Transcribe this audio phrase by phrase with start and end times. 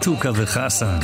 [0.00, 0.98] חתוכה וחסן.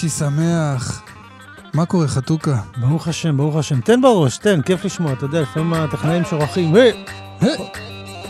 [0.00, 1.02] חמישי שמח.
[1.74, 2.60] מה קורה, חתוכה?
[2.80, 3.80] ברוך השם, ברוך השם.
[3.80, 6.74] תן בראש, תן, כיף לשמוע, אתה יודע, לפעמים הטכנאים שורחים.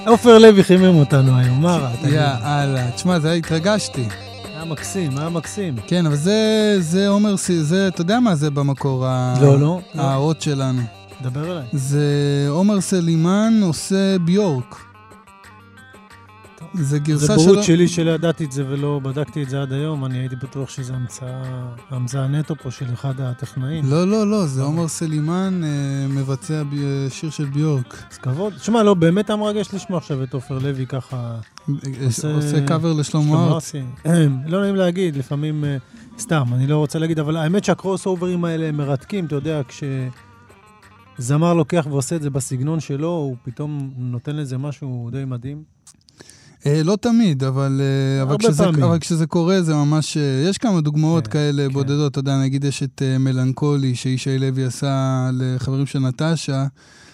[0.07, 1.91] עופר לוי חימם אותנו היום, מה רע?
[2.03, 4.09] יא אללה, תשמע, זה התרגשתי.
[4.45, 5.77] היה מקסים, היה מקסים.
[5.87, 9.07] כן, אבל זה, זה עומר, זה, אתה יודע מה זה במקור,
[9.41, 9.81] לא, לא.
[9.95, 10.83] האות שלנו.
[11.23, 11.67] דבר אליי.
[11.73, 12.07] זה
[12.49, 14.77] עומר סלימן עושה ביורק.
[16.79, 17.39] זה גרסה שלו...
[17.39, 20.37] זה בורות שלי שלא ידעתי את זה ולא בדקתי את זה עד היום, אני הייתי
[20.37, 21.43] בטוח שזה המצאה,
[21.91, 23.85] המצאה נטו פה של אחד הטכנאים.
[23.91, 26.75] לא, לא, לא, זה עומר סלימן אה, מבצע ב...
[27.09, 28.05] שיר של ביורק.
[28.13, 28.53] אז כבוד.
[28.53, 31.37] תשמע, לא, באמת היה מרגש לשמוע עכשיו את עופר לוי ככה...
[32.05, 33.83] עושה, עושה קאבר לשלמה ארצי.
[34.47, 35.65] לא נעים להגיד, לפעמים...
[36.19, 39.61] סתם, אני לא רוצה להגיד, אבל האמת שהקרוס אוברים האלה הם מרתקים, אתה יודע,
[41.19, 45.76] כשזמר לוקח ועושה את זה בסגנון שלו, הוא פתאום נותן לזה משהו די מדהים.
[46.67, 50.17] אה, לא תמיד, אבל, אה, אבל, כשזה, אבל כשזה קורה זה ממש...
[50.17, 51.73] אה, יש כמה דוגמאות כן, כאלה כן.
[51.73, 56.67] בודדות, אתה יודע, נגיד יש את מלנכולי, שישי לוי עשה לחברים של נטשה,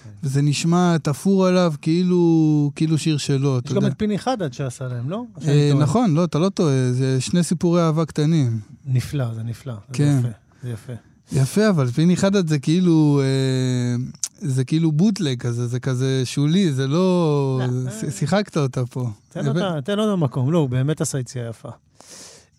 [0.05, 0.11] כן.
[0.23, 5.11] וזה נשמע תפור עליו כאילו, כאילו שיר שלו, יש גם את פיני חדד שעשה להם,
[5.11, 5.25] לא?
[5.47, 8.61] אה, נכון, לא, אתה לא טועה, זה שני סיפורי אהבה קטנים.
[8.87, 9.75] נפלא, זה נפלא.
[9.93, 10.21] כן.
[10.23, 10.93] זה יפה, זה יפה.
[11.33, 14.05] יפה, אבל פיני חדד זה כאילו, אה,
[14.43, 17.61] זה כאילו בוטלג כזה, זה כזה שולי, זה לא...
[17.73, 19.11] לא שיחקת אותה פה.
[19.29, 21.69] תן אותה, תן אותה מקום, לא, הוא באמת עשה יציאה יפה.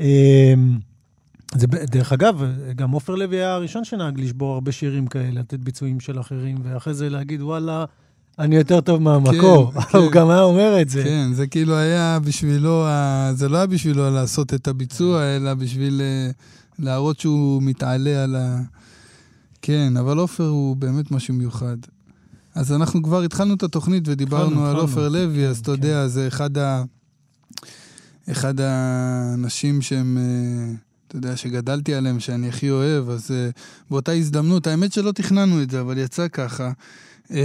[0.01, 0.53] אה,
[1.55, 2.43] זה, דרך אגב,
[2.75, 6.93] גם עופר לוי היה הראשון שנהג לשבור הרבה שירים כאלה, לתת ביצועים של אחרים, ואחרי
[6.93, 7.85] זה להגיד, וואלה,
[8.39, 9.71] אני יותר טוב מהמקור.
[9.71, 9.97] כן, כן.
[9.97, 11.03] הוא גם היה אומר את זה.
[11.03, 12.85] כן, זה כאילו היה בשבילו,
[13.33, 16.01] זה לא היה בשבילו לעשות את הביצוע, אלא בשביל...
[16.01, 16.31] אה,
[16.79, 18.61] להראות שהוא מתעלה על ה...
[19.65, 21.77] כן, אבל עופר הוא באמת משהו מיוחד.
[22.55, 25.71] אז אנחנו כבר התחלנו את התוכנית ודיברנו על עופר לוי, אז אתה כן.
[25.71, 26.83] יודע, זה אחד ה...
[28.31, 30.73] אחד האנשים שהם, אה,
[31.07, 33.49] אתה יודע, שגדלתי עליהם, שאני הכי אוהב, אז אה,
[33.89, 36.71] באותה הזדמנות, האמת שלא תכננו את זה, אבל יצא ככה.
[37.27, 37.35] Uh,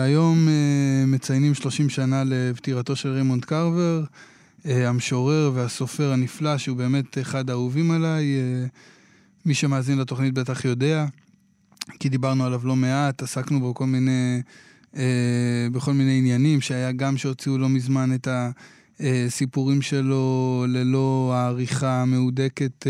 [0.00, 4.04] היום uh, מציינים 30 שנה לפטירתו של רימונד קרבר.
[4.66, 8.24] אה, המשורר והסופר הנפלא, שהוא באמת אחד האהובים עליי.
[8.24, 8.66] אה,
[9.46, 11.06] מי שמאזין לתוכנית בטח יודע,
[11.98, 14.42] כי דיברנו עליו לא מעט, עסקנו בו כל מיני,
[14.96, 18.28] אה, בכל מיני עניינים, שהיה גם שהוציאו לא מזמן את
[19.00, 22.86] הסיפורים שלו ללא העריכה המהודקת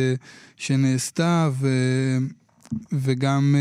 [0.56, 1.69] שנעשתה, ו,
[2.93, 3.56] וגם...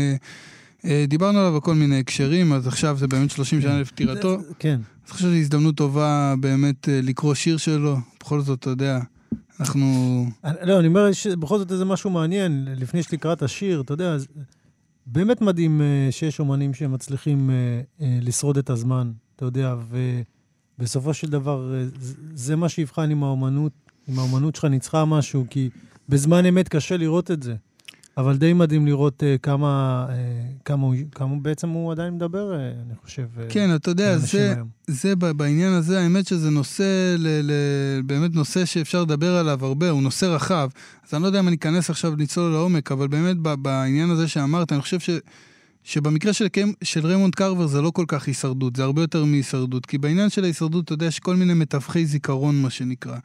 [1.08, 4.38] דיברנו עליו בכל מיני הקשרים, אז עכשיו זה באמת 30 שנה לפטירתו.
[4.58, 4.80] כן.
[5.04, 7.96] אני חושב שזו הזדמנות טובה באמת אה, לקרוא שיר שלו.
[8.20, 8.98] בכל זאת, אתה יודע,
[9.60, 10.26] אנחנו...
[10.62, 14.16] לא, אני אומר שבכל זאת איזה משהו מעניין, לפני שלקראת את השיר, אתה יודע,
[15.06, 17.80] באמת מדהים אה, שיש אומנים שמצליחים אה,
[18.22, 19.74] לשרוד את הזמן, אתה יודע,
[20.78, 21.72] ובסופו של דבר
[22.34, 23.72] זה מה שיבחן עם האומנות,
[24.08, 25.70] אם האומנות שלך ניצחה משהו, כי
[26.08, 27.54] בזמן אמת קשה לראות את זה.
[28.16, 30.12] אבל די מדהים לראות uh, כמה, uh,
[30.64, 33.26] כמה, כמה בעצם הוא עדיין מדבר, uh, אני חושב.
[33.48, 34.54] כן, אתה יודע, זה,
[34.86, 37.52] זה בעניין הזה, האמת שזה נושא, ל, ל,
[38.02, 40.68] באמת נושא שאפשר לדבר עליו הרבה, הוא נושא רחב.
[41.08, 44.72] אז אני לא יודע אם אני אכנס עכשיו לצלול לעומק, אבל באמת בעניין הזה שאמרת,
[44.72, 45.10] אני חושב ש...
[45.84, 46.46] שבמקרה של,
[46.82, 49.86] של ריימונד קרבר זה לא כל כך הישרדות, זה הרבה יותר מהישרדות.
[49.86, 53.16] כי בעניין של ההישרדות, אתה יודע, יש כל מיני מתווכי זיכרון, מה שנקרא,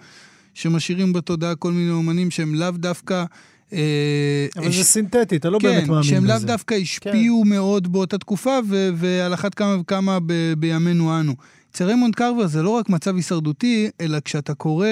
[0.53, 3.25] שמשאירים בתודעה כל מיני אומנים שהם לאו דווקא
[3.73, 6.09] אה, אבל זה סינתטי, אתה לא באמת מאמין בזה.
[6.09, 7.49] כן, שהם לאו דווקא השפיעו כן.
[7.49, 8.59] מאוד באותה תקופה,
[8.95, 10.17] ועל אחת כמה וכמה
[10.57, 11.35] בימינו אנו.
[11.71, 14.87] אצל ריימונד קרבר זה לא רק מצב הישרדותי, אלא כשאתה קורא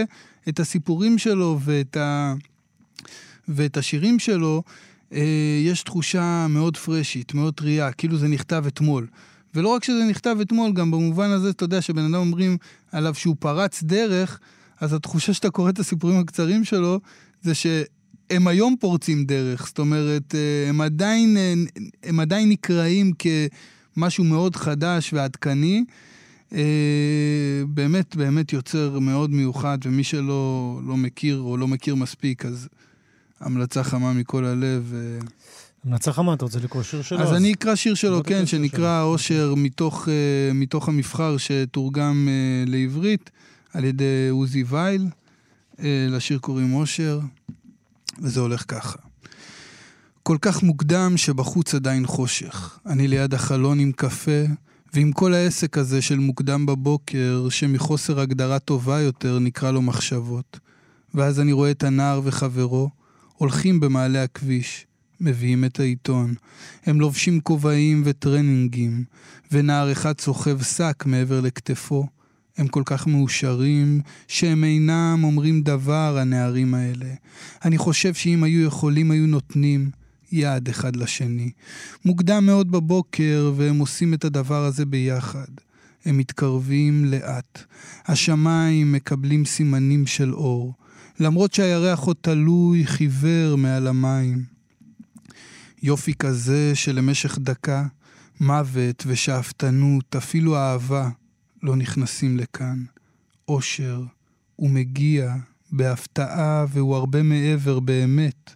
[0.50, 2.33] את הסיפורים שלו ואת, ה...
[3.47, 4.63] ואת השירים שלו,
[5.13, 9.07] אה, יש תחושה מאוד פרשית, מאוד טריה, כאילו זה נכתב אתמול.
[9.56, 12.57] ולא רק שזה נכתב אתמול, גם במובן הזה, אתה יודע, שבן אדם אומרים
[12.91, 14.39] עליו שהוא פרץ דרך,
[14.80, 17.00] אז התחושה שאתה קורא את הסיפורים הקצרים שלו,
[17.41, 17.68] זה ש...
[18.29, 21.53] הם היום פורצים דרך, זאת אומרת, אה, הם עדיין, אה,
[22.03, 23.12] הם עדיין נקראים
[23.94, 25.83] כמשהו מאוד חדש ועדכני.
[26.53, 26.62] אה,
[27.68, 32.68] באמת, באמת יוצר מאוד מיוחד, ומי שלא לא מכיר או לא מכיר מספיק, אז
[33.39, 34.94] המלצה חמה מכל הלב.
[35.85, 37.19] מנצח מה, אתה רוצה לקרוא שיר שלו?
[37.19, 39.03] אז אני אקרא שיר שלו, כן, שיר שנקרא.
[39.03, 40.07] אושר מתוך,
[40.53, 42.27] מתוך המבחר שתורגם
[42.68, 43.30] לעברית
[43.73, 45.07] על ידי עוזי וייל.
[46.09, 47.19] לשיר קוראים אושר,
[48.21, 48.97] וזה הולך ככה.
[50.23, 52.79] כל כך מוקדם שבחוץ עדיין חושך.
[52.85, 54.45] אני ליד החלון עם קפה,
[54.93, 60.59] ועם כל העסק הזה של מוקדם בבוקר, שמחוסר הגדרה טובה יותר נקרא לו מחשבות.
[61.13, 62.89] ואז אני רואה את הנער וחברו,
[63.37, 64.85] הולכים במעלה הכביש,
[65.21, 66.33] מביאים את העיתון.
[66.85, 69.03] הם לובשים כובעים וטרנינגים,
[69.51, 72.07] ונער אחד סוחב שק מעבר לכתפו.
[72.57, 77.13] הם כל כך מאושרים, שהם אינם אומרים דבר, הנערים האלה.
[77.65, 79.89] אני חושב שאם היו יכולים, היו נותנים
[80.31, 81.51] יד אחד לשני.
[82.06, 85.48] מוקדם מאוד בבוקר, והם עושים את הדבר הזה ביחד.
[86.06, 87.63] הם מתקרבים לאט.
[88.06, 90.74] השמיים מקבלים סימנים של אור,
[91.19, 94.44] למרות שהירח עוד תלוי חיוור מעל המים.
[95.83, 97.86] יופי כזה שלמשך דקה,
[98.39, 101.09] מוות ושאפתנות, אפילו אהבה,
[101.63, 102.83] לא נכנסים לכאן.
[103.48, 104.04] אושר,
[104.56, 105.36] הוא מגיע
[105.71, 108.56] בהפתעה והוא הרבה מעבר באמת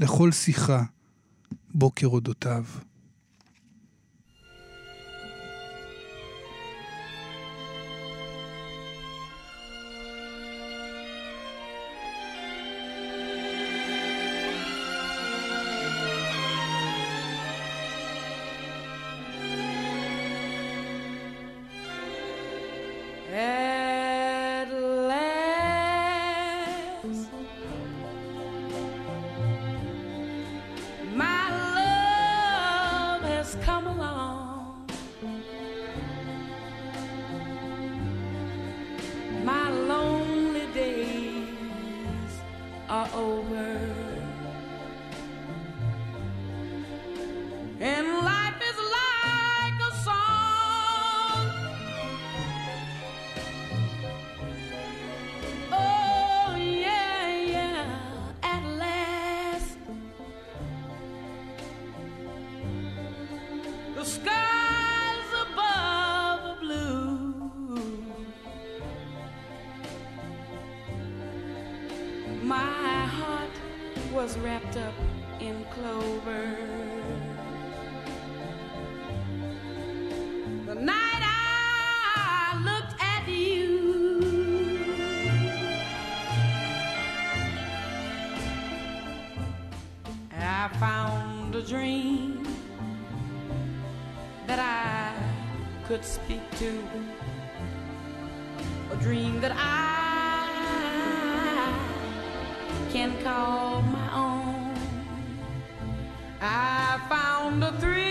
[0.00, 0.82] לכל שיחה,
[1.74, 2.64] בוקר אודותיו.
[74.36, 74.94] Wrapped up
[75.40, 76.56] in clover.
[80.66, 84.34] The night I looked at you.
[90.32, 92.46] I found a dream
[94.46, 95.14] that I
[95.86, 96.82] could speak to,
[98.90, 99.84] a dream that I
[102.90, 103.63] can call
[107.60, 108.04] found a thrill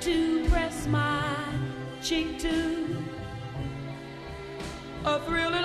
[0.00, 1.34] to press my
[2.02, 2.96] cheek to,
[5.04, 5.59] a thrill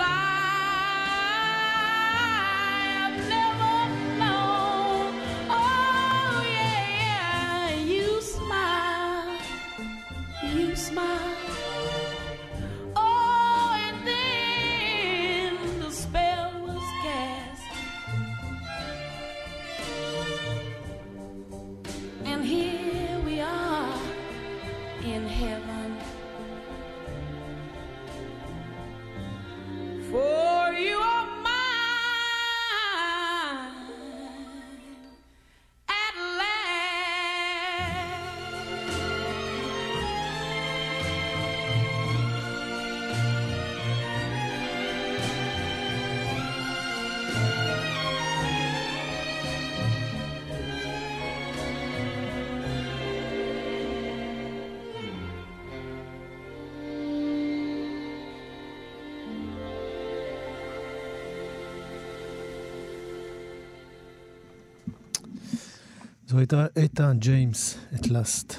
[66.28, 68.54] זו הייתה איתן ג'יימס, את לאסט.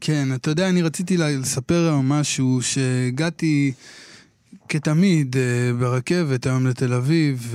[0.00, 3.72] כן, אתה יודע, אני רציתי לספר היום משהו, שהגעתי
[4.68, 7.54] כתמיד אה, ברכבת היום לתל אביב,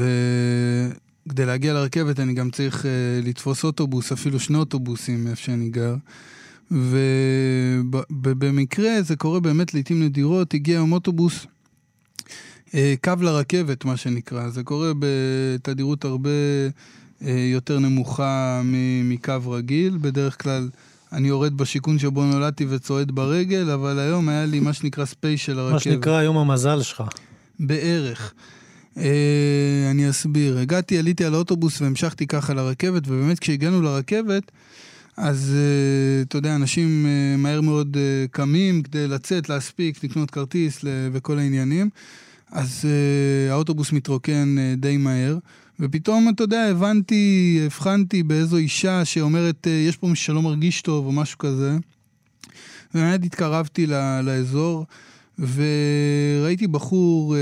[1.27, 2.91] וכדי להגיע לרכבת אני גם צריך אה,
[3.23, 5.95] לתפוס אוטובוס, אפילו שני אוטובוסים מאיפה שאני גר.
[6.71, 11.45] ובמקרה, זה קורה באמת לעיתים נדירות, הגיע היום אוטובוס,
[12.73, 14.49] אה, קו לרכבת, מה שנקרא.
[14.49, 16.29] זה קורה בתדירות הרבה
[17.27, 18.61] יותר נמוכה
[19.03, 19.97] מקו רגיל.
[20.01, 20.69] בדרך כלל
[21.13, 25.59] אני יורד בשיכון שבו נולדתי וצועד ברגל, אבל היום היה לי מה שנקרא special של
[25.59, 25.73] הרכבת.
[25.73, 27.03] מה שנקרא יום המזל שלך.
[27.59, 28.33] בערך.
[28.97, 30.57] אה, אני אסביר.
[30.57, 34.51] הגעתי, עליתי על האוטובוס והמשכתי ככה לרכבת, ובאמת כשהגענו לרכבת,
[35.17, 40.85] אז אה, אתה יודע, אנשים אה, מהר מאוד אה, קמים כדי לצאת, להספיק, לקנות כרטיס
[41.11, 41.89] וכל העניינים.
[42.51, 45.37] אז אה, האוטובוס מתרוקן אה, די מהר,
[45.81, 51.05] ופתאום, אתה יודע, הבנתי, הבחנתי באיזו אישה שאומרת, אה, יש פה מישהו שלא מרגיש טוב
[51.05, 51.77] או משהו כזה.
[52.95, 54.85] ובאמת התקרבתי ל- לאזור,
[55.39, 57.39] וראיתי בחור אה,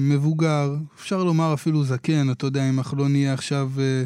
[0.00, 4.04] מבוגר, אפשר לומר אפילו זקן, אתה יודע, אם אנחנו לא נהיה עכשיו אה,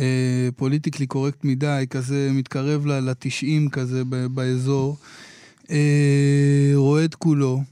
[0.00, 4.96] אה, פוליטיקלי קורקט מדי, כזה מתקרב ל-90 כזה ב- באזור,
[5.70, 7.62] אה, רועד כולו.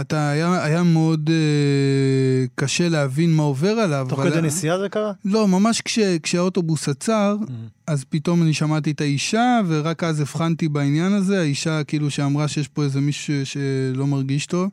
[0.00, 4.06] אתה, היה, היה מאוד אה, קשה להבין מה עובר עליו.
[4.08, 5.12] תוך כדי נסיעה זה קרה?
[5.24, 7.36] לא, ממש כש, כשהאוטובוס עצר,
[7.86, 12.68] אז פתאום אני שמעתי את האישה, ורק אז הבחנתי בעניין הזה, האישה כאילו שאמרה שיש
[12.68, 14.70] פה איזה מישהו שלא מרגיש טוב.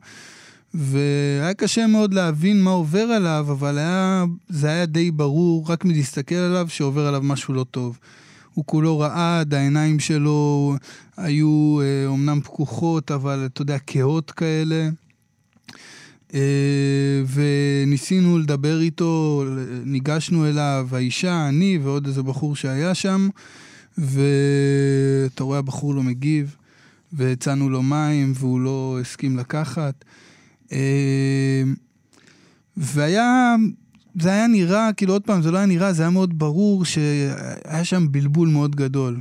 [0.74, 6.34] והיה קשה מאוד להבין מה עובר עליו, אבל היה, זה היה די ברור, רק מלהסתכל
[6.34, 7.98] עליו, שעובר עליו משהו לא טוב.
[8.54, 10.74] הוא כולו רעד, העיניים שלו
[11.16, 14.88] היו אה, אומנם פקוחות, אבל אתה יודע, כהות כאלה.
[16.34, 19.44] אה, וניסינו לדבר איתו,
[19.84, 23.28] ניגשנו אליו, האישה, אני ועוד איזה בחור שהיה שם,
[23.98, 26.56] ואתה רואה, הבחור לא מגיב,
[27.12, 30.04] והצענו לו מים והוא לא הסכים לקחת.
[30.72, 31.62] אה,
[32.76, 33.54] והיה,
[34.20, 37.84] זה היה נראה, כאילו עוד פעם, זה לא היה נראה, זה היה מאוד ברור שהיה
[37.84, 39.20] שם בלבול מאוד גדול.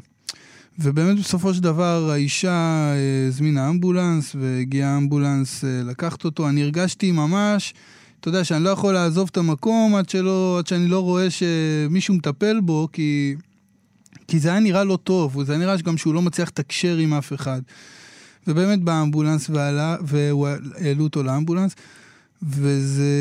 [0.79, 6.49] ובאמת בסופו של דבר האישה אה, הזמינה אמבולנס, והגיע האמבולנס אה, לקחת אותו.
[6.49, 7.73] אני הרגשתי ממש,
[8.19, 12.13] אתה יודע, שאני לא יכול לעזוב את המקום עד, שלא, עד שאני לא רואה שמישהו
[12.13, 13.35] מטפל בו, כי,
[14.27, 17.13] כי זה היה נראה לא טוב, וזה היה נראה גם שהוא לא מצליח לתקשר עם
[17.13, 17.61] אף אחד.
[18.47, 21.75] ובאמת בא האמבולנס ועלה, והעלו אותו לאמבולנס,
[22.43, 23.13] וזה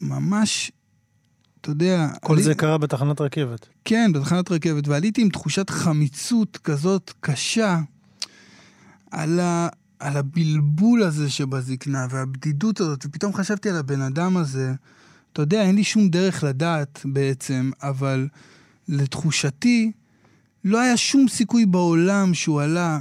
[0.00, 0.72] ממש,
[1.66, 2.08] אתה יודע...
[2.20, 3.66] כל עלי- זה קרה בתחנת רכבת.
[3.84, 7.80] כן, בתחנת רכבת, ועליתי עם תחושת חמיצות כזאת קשה
[9.10, 9.68] על, ה,
[10.00, 14.74] על הבלבול הזה שבזקנה והבדידות הזאת, ופתאום חשבתי על הבן אדם הזה.
[15.32, 18.28] אתה יודע, אין לי שום דרך לדעת בעצם, אבל
[18.88, 19.92] לתחושתי,
[20.64, 22.98] לא היה שום סיכוי בעולם שהוא עלה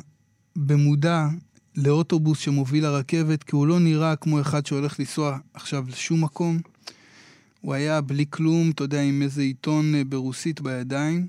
[0.56, 1.28] במודע
[1.78, 6.60] לאוטובוס שמוביל לרכבת, כי הוא לא נראה כמו אחד שהולך לנסוע עכשיו לשום מקום.
[7.66, 11.28] הוא היה בלי כלום, אתה יודע, עם איזה עיתון אה, ברוסית בידיים.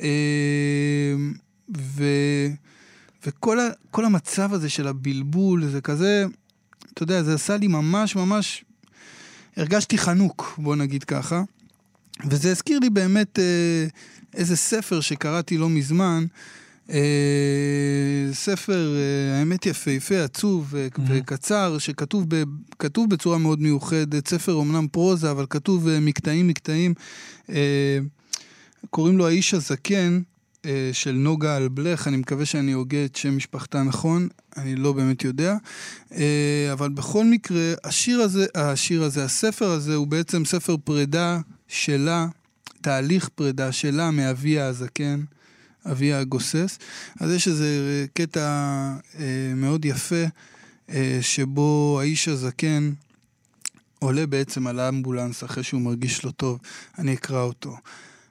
[0.00, 1.14] אה,
[1.78, 2.04] ו...
[3.26, 3.68] וכל ה...
[3.94, 6.24] המצב הזה של הבלבול, זה כזה,
[6.92, 8.64] אתה יודע, זה עשה לי ממש ממש...
[9.56, 11.42] הרגשתי חנוק, בוא נגיד ככה.
[12.26, 13.86] וזה הזכיר לי באמת אה,
[14.34, 16.24] איזה ספר שקראתי לא מזמן,
[16.90, 16.98] אה,
[18.40, 20.86] ספר, אה, האמת יפהפה, עצוב אה.
[21.08, 22.42] וקצר, שכתוב ב,
[22.78, 26.94] כתוב בצורה מאוד מיוחדת, ספר אמנם פרוזה, אבל כתוב אה, מקטעים מקטעים.
[28.90, 30.20] קוראים לו האיש הזקן,
[30.92, 35.56] של נוגה אלבלך, אני מקווה שאני הוגה את שם משפחתה נכון, אני לא באמת יודע.
[36.72, 42.26] אבל בכל מקרה, השיר הזה, השיר הזה, הספר הזה, הוא בעצם ספר פרידה שלה,
[42.80, 45.20] תהליך פרידה שלה מאביה הזקן.
[45.86, 46.78] אביה הגוסס.
[47.20, 48.40] אז יש איזה קטע
[49.18, 50.24] אה, מאוד יפה,
[50.90, 52.92] אה, שבו האיש הזקן
[53.98, 56.58] עולה בעצם על האמבולנס אחרי שהוא מרגיש לא טוב.
[56.98, 57.76] אני אקרא אותו.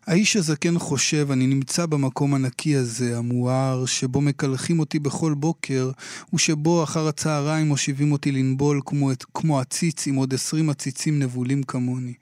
[0.09, 5.91] האיש הזקן חושב, אני נמצא במקום הנקי הזה, המואר, שבו מקלחים אותי בכל בוקר,
[6.33, 12.13] ושבו אחר הצהריים מושיבים אותי לנבול כמו, כמו עציץ עם עוד עשרים עציצים נבולים כמוני.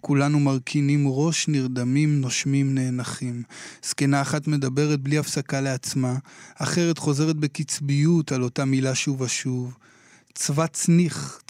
[0.00, 3.42] כולנו מרכינים ראש, נרדמים, נושמים, נאנחים.
[3.84, 6.14] זקנה אחת מדברת בלי הפסקה לעצמה,
[6.54, 9.74] אחרת חוזרת בקצביות על אותה מילה שוב ושוב.
[10.36, 11.40] צבא צניח,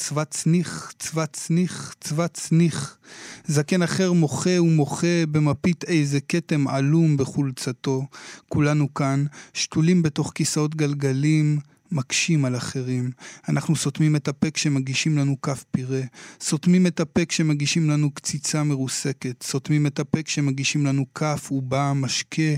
[2.00, 2.98] צבא צניח.
[3.46, 8.06] זקן אחר מוחה ומוחה במפית איזה כתם עלום בחולצתו.
[8.48, 9.24] כולנו כאן,
[9.54, 11.58] שתולים בתוך כיסאות גלגלים,
[11.92, 13.10] מקשים על אחרים.
[13.48, 16.02] אנחנו סותמים את הפה כשמגישים לנו כף פירה.
[16.40, 19.42] סותמים את הפה כשמגישים לנו קציצה מרוסקת.
[19.42, 22.52] סותמים את הפה כשמגישים לנו כף ובא משקה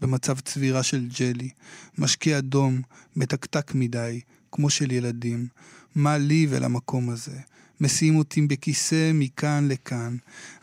[0.00, 1.50] במצב צבירה של ג'לי.
[1.98, 2.80] משקה אדום,
[3.16, 4.20] מתקתק מדי,
[4.54, 5.46] כמו של ילדים.
[5.94, 7.38] מה לי ולמקום הזה?
[7.80, 10.16] מסיעים אותי בכיסא מכאן לכאן.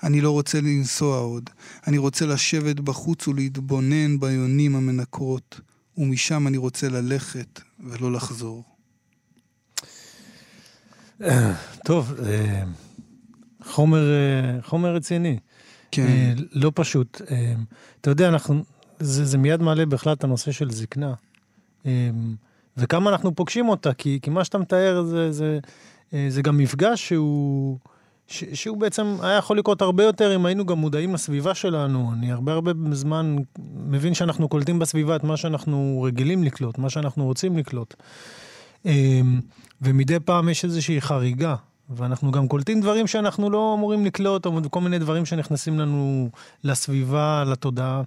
[0.03, 1.49] אני לא רוצה לנסוע עוד.
[1.87, 5.59] אני רוצה לשבת בחוץ ולהתבונן ביונים המנקרות,
[5.97, 8.63] ומשם אני רוצה ללכת ולא לחזור.
[11.85, 12.63] טוב, אה,
[13.63, 15.39] חומר, אה, חומר רציני.
[15.91, 17.21] כן, אה, לא פשוט.
[18.01, 18.63] אתה יודע, אנחנו,
[18.99, 21.13] זה, זה מיד מעלה בכלל את הנושא של זקנה.
[22.77, 25.59] אה, וכמה אנחנו פוגשים אותה, כי, כי מה שאתה מתאר זה, זה
[26.13, 27.77] אה, זה גם מפגש שהוא,
[28.27, 32.11] ש, שהוא בעצם היה יכול לקרות הרבה יותר אם היינו גם מודעים לסביבה שלנו.
[32.13, 33.35] אני הרבה הרבה זמן
[33.75, 37.95] מבין שאנחנו קולטים בסביבה את מה שאנחנו רגילים לקלוט, מה שאנחנו רוצים לקלוט.
[38.85, 39.21] אה,
[39.81, 41.55] ומדי פעם יש איזושהי חריגה,
[41.89, 46.29] ואנחנו גם קולטים דברים שאנחנו לא אמורים לקלוט, או כל מיני דברים שנכנסים לנו
[46.63, 48.01] לסביבה, לתודעה.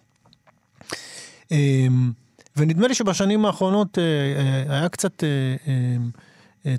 [2.57, 6.75] ונדמה לי שבשנים האחרונות אה, אה, היה קצת אה,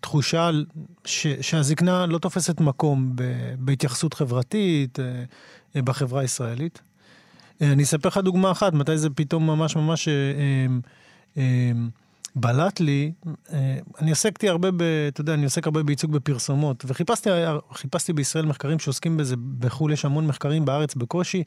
[0.00, 0.50] תחושה
[1.04, 3.16] ש, שהזקנה לא תופסת מקום
[3.58, 4.98] בהתייחסות חברתית
[5.76, 6.82] בחברה הישראלית.
[7.60, 10.08] אני אספר לך דוגמה אחת, מתי זה פתאום ממש ממש
[12.36, 13.12] בלט לי,
[14.00, 19.16] אני עסקתי הרבה, ב, אתה יודע, אני עוסק הרבה בייצוג בפרסומות, וחיפשתי בישראל מחקרים שעוסקים
[19.16, 21.42] בזה, בחו"ל יש המון מחקרים, בארץ בקושי.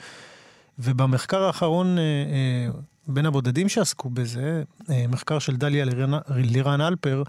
[0.80, 1.98] ובמחקר האחרון,
[3.10, 5.86] בין הבודדים שעסקו בזה, אה, מחקר של דליה
[6.30, 7.24] לירן אלפר,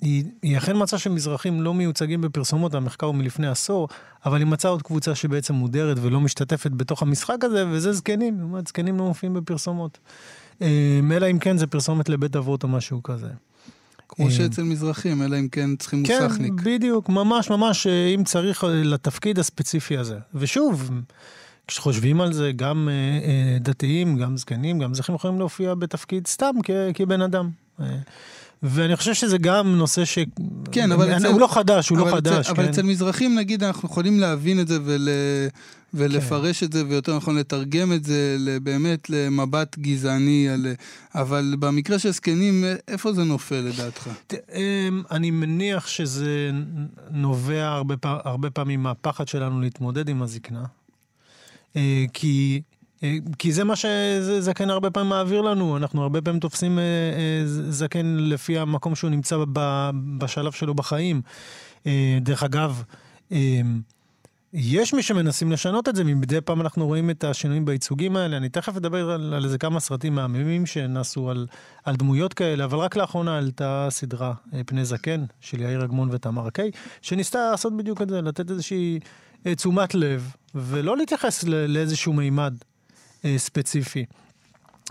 [0.00, 3.88] היא, היא אכן מצאה שמזרחים לא מיוצגים בפרסומות, המחקר הוא מלפני עשור,
[4.24, 8.42] אבל היא מצאה עוד קבוצה שבעצם מודרת ולא משתתפת בתוך המשחק הזה, וזה זקנים, זאת
[8.42, 9.98] אומרת, זקנים לא מופיעים בפרסומות.
[10.60, 13.28] אלא אם כן זה פרסומת לבית אבות או משהו כזה.
[14.08, 16.52] כמו שאצל מזרחים, אלא אם כן צריכים כן, מוסכניק.
[16.56, 20.18] כן, בדיוק, ממש ממש, אם צריך לתפקיד הספציפי הזה.
[20.34, 20.90] ושוב,
[21.68, 26.54] כשחושבים על זה, גם אה, אה, דתיים, גם זקנים, גם זכים יכולים להופיע בתפקיד סתם
[26.64, 27.50] כ, כבן אדם.
[27.80, 27.86] אה,
[28.62, 30.18] ואני חושב שזה גם נושא ש...
[30.72, 31.26] כן, אבל אני, אצל...
[31.26, 32.60] הוא לא חדש, הוא לא חדש, אצל, כן.
[32.60, 35.08] אבל אצל מזרחים, נגיד, אנחנו יכולים להבין את זה ול...
[35.94, 36.66] ולפרש כן.
[36.66, 40.66] את זה, ויותר נכון לתרגם את זה באמת למבט גזעני, על...
[41.14, 44.10] אבל במקרה של זקנים, איפה זה נופל לדעתך?
[44.54, 46.50] אמ, אני מניח שזה
[47.10, 50.64] נובע הרבה, פעם, הרבה פעמים מהפחד שלנו להתמודד עם הזקנה.
[51.76, 52.62] אה, כי...
[53.02, 58.16] אה, כי זה מה שזקן הרבה פעמים מעביר לנו, אנחנו הרבה פעמים תופסים אה, זקן
[58.20, 59.36] לפי המקום שהוא נמצא
[60.18, 61.20] בשלב שלו בחיים.
[62.20, 62.82] דרך אגב,
[64.58, 68.36] יש מי שמנסים לשנות את זה, מדי פעם אנחנו רואים את השינויים בייצוגים האלה.
[68.36, 71.46] אני תכף אדבר על, על איזה כמה סרטים מהממים שנעשו על,
[71.84, 74.32] על דמויות כאלה, אבל רק לאחרונה עלתה סדרה
[74.66, 76.70] פני זקן של יאיר אגמון ותמר קיי,
[77.02, 78.98] שניסתה לעשות בדיוק את זה, לתת איזושהי
[79.56, 82.54] תשומת לב, ולא להתייחס לאיזשהו מימד
[83.24, 84.04] אה, ספציפי.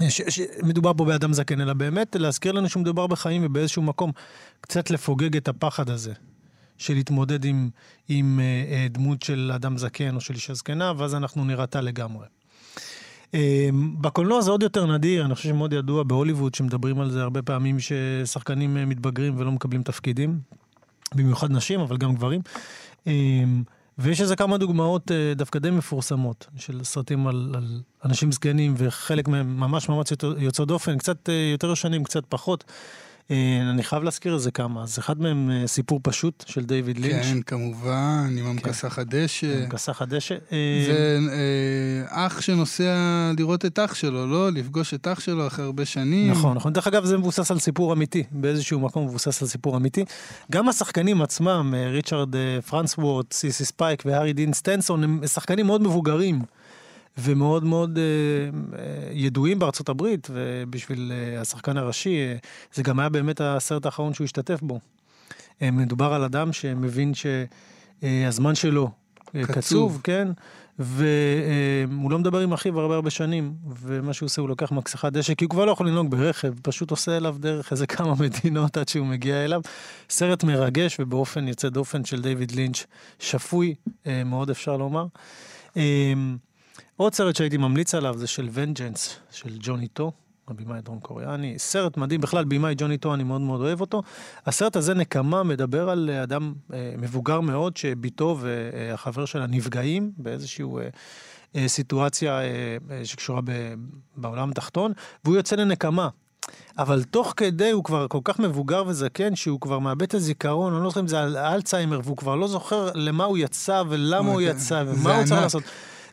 [0.09, 4.11] ש, ש, מדובר פה באדם זקן, אלא באמת להזכיר לנו שמדובר בחיים ובאיזשהו מקום
[4.61, 6.13] קצת לפוגג את הפחד הזה
[6.77, 7.69] של להתמודד עם,
[8.07, 12.25] עם אה, אה, דמות של אדם זקן או של אישה זקנה, ואז אנחנו נירתע לגמרי.
[13.33, 13.69] אה,
[14.01, 17.77] בקולנוע זה עוד יותר נדיר, אני חושב שמאוד ידוע בהוליווד שמדברים על זה הרבה פעמים
[17.79, 20.39] ששחקנים אה, מתבגרים ולא מקבלים תפקידים,
[21.15, 22.41] במיוחד נשים, אבל גם גברים.
[23.07, 23.13] אה,
[23.97, 29.27] ויש איזה כמה דוגמאות אה, דווקא די מפורסמות של סרטים על, על אנשים זקנים, וחלק
[29.27, 30.07] מהם ממש ממש
[30.37, 32.63] יוצאות דופן, קצת אה, יותר ישנים, קצת פחות.
[33.31, 34.83] אה, אני חייב להזכיר איזה כמה.
[34.83, 37.25] אז אחד מהם אה, סיפור פשוט של דיוויד לינץ'.
[37.25, 39.01] כן, כמובן, עם המכסח כן.
[39.01, 39.63] הדשא.
[39.63, 40.35] המכסח הדשא.
[40.85, 42.93] זה אה, אח שנוסע
[43.37, 44.51] לראות את אח שלו, לא?
[44.51, 46.31] לפגוש את אח שלו אחרי הרבה שנים.
[46.31, 46.73] נכון, נכון.
[46.73, 48.23] דרך אגב, זה מבוסס על סיפור אמיתי.
[48.31, 50.05] באיזשהו מקום מבוסס על סיפור אמיתי.
[50.51, 52.35] גם השחקנים עצמם, ריצ'רד
[52.67, 56.41] פרנסוורת', סיסי ספייק והארי דין סטנטון, הם שחקנים מאוד מבוגרים.
[57.17, 58.03] ומאוד מאוד אה,
[58.79, 62.17] אה, ידועים בארצות הברית, ובשביל אה, השחקן הראשי,
[62.73, 64.79] זה גם היה באמת הסרט האחרון שהוא השתתף בו.
[65.61, 68.89] מדובר על אדם שמבין שהזמן שלו
[69.29, 70.27] קצוב, קצוב, כן?
[70.79, 75.33] והוא לא מדבר עם אחיו הרבה הרבה שנים, ומה שהוא עושה, הוא לוקח מכסחת דשא,
[75.33, 78.87] כי הוא כבר לא יכול לנהוג ברכב, פשוט עושה אליו דרך איזה כמה מדינות עד
[78.87, 79.61] שהוא מגיע אליו.
[80.09, 82.85] סרט מרגש ובאופן יוצא דופן של דיוויד לינץ',
[83.19, 83.75] שפוי
[84.25, 85.05] מאוד אפשר לומר.
[86.97, 90.11] עוד סרט שהייתי ממליץ עליו זה של Vengeance, של ג'וני טו,
[90.47, 91.59] הבימאי הדרום קוריאני.
[91.59, 94.03] סרט מדהים, בכלל בימאי ג'וני טו, אני מאוד מאוד אוהב אותו.
[94.45, 100.87] הסרט הזה, נקמה, מדבר על אדם אה, מבוגר מאוד, שבתו והחבר שלה נפגעים באיזושהי אה,
[101.55, 103.51] אה, סיטואציה אה, אה, שקשורה ב,
[104.15, 104.91] בעולם התחתון,
[105.23, 106.09] והוא יוצא לנקמה.
[106.77, 110.83] אבל תוך כדי הוא כבר כל כך מבוגר וזקן, שהוא כבר מאבד את הזיכרון, אני
[110.83, 114.83] לא זוכר אם זה אלצהיימר, והוא כבר לא זוכר למה הוא יצא ולמה הוא יצא
[114.87, 115.63] ומה הוא צריך לעשות.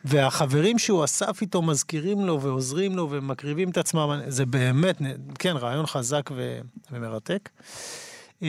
[0.05, 5.01] והחברים שהוא אסף איתו מזכירים לו ועוזרים לו ומקריבים את עצמם, זה באמת,
[5.39, 6.59] כן, רעיון חזק ו...
[6.91, 7.49] ומרתק.
[8.41, 8.47] אמ,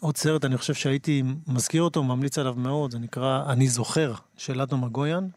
[0.00, 4.60] עוד סרט, אני חושב שהייתי מזכיר אותו, ממליץ עליו מאוד, זה נקרא אני זוכר, של
[4.60, 5.28] אדו מגויאן.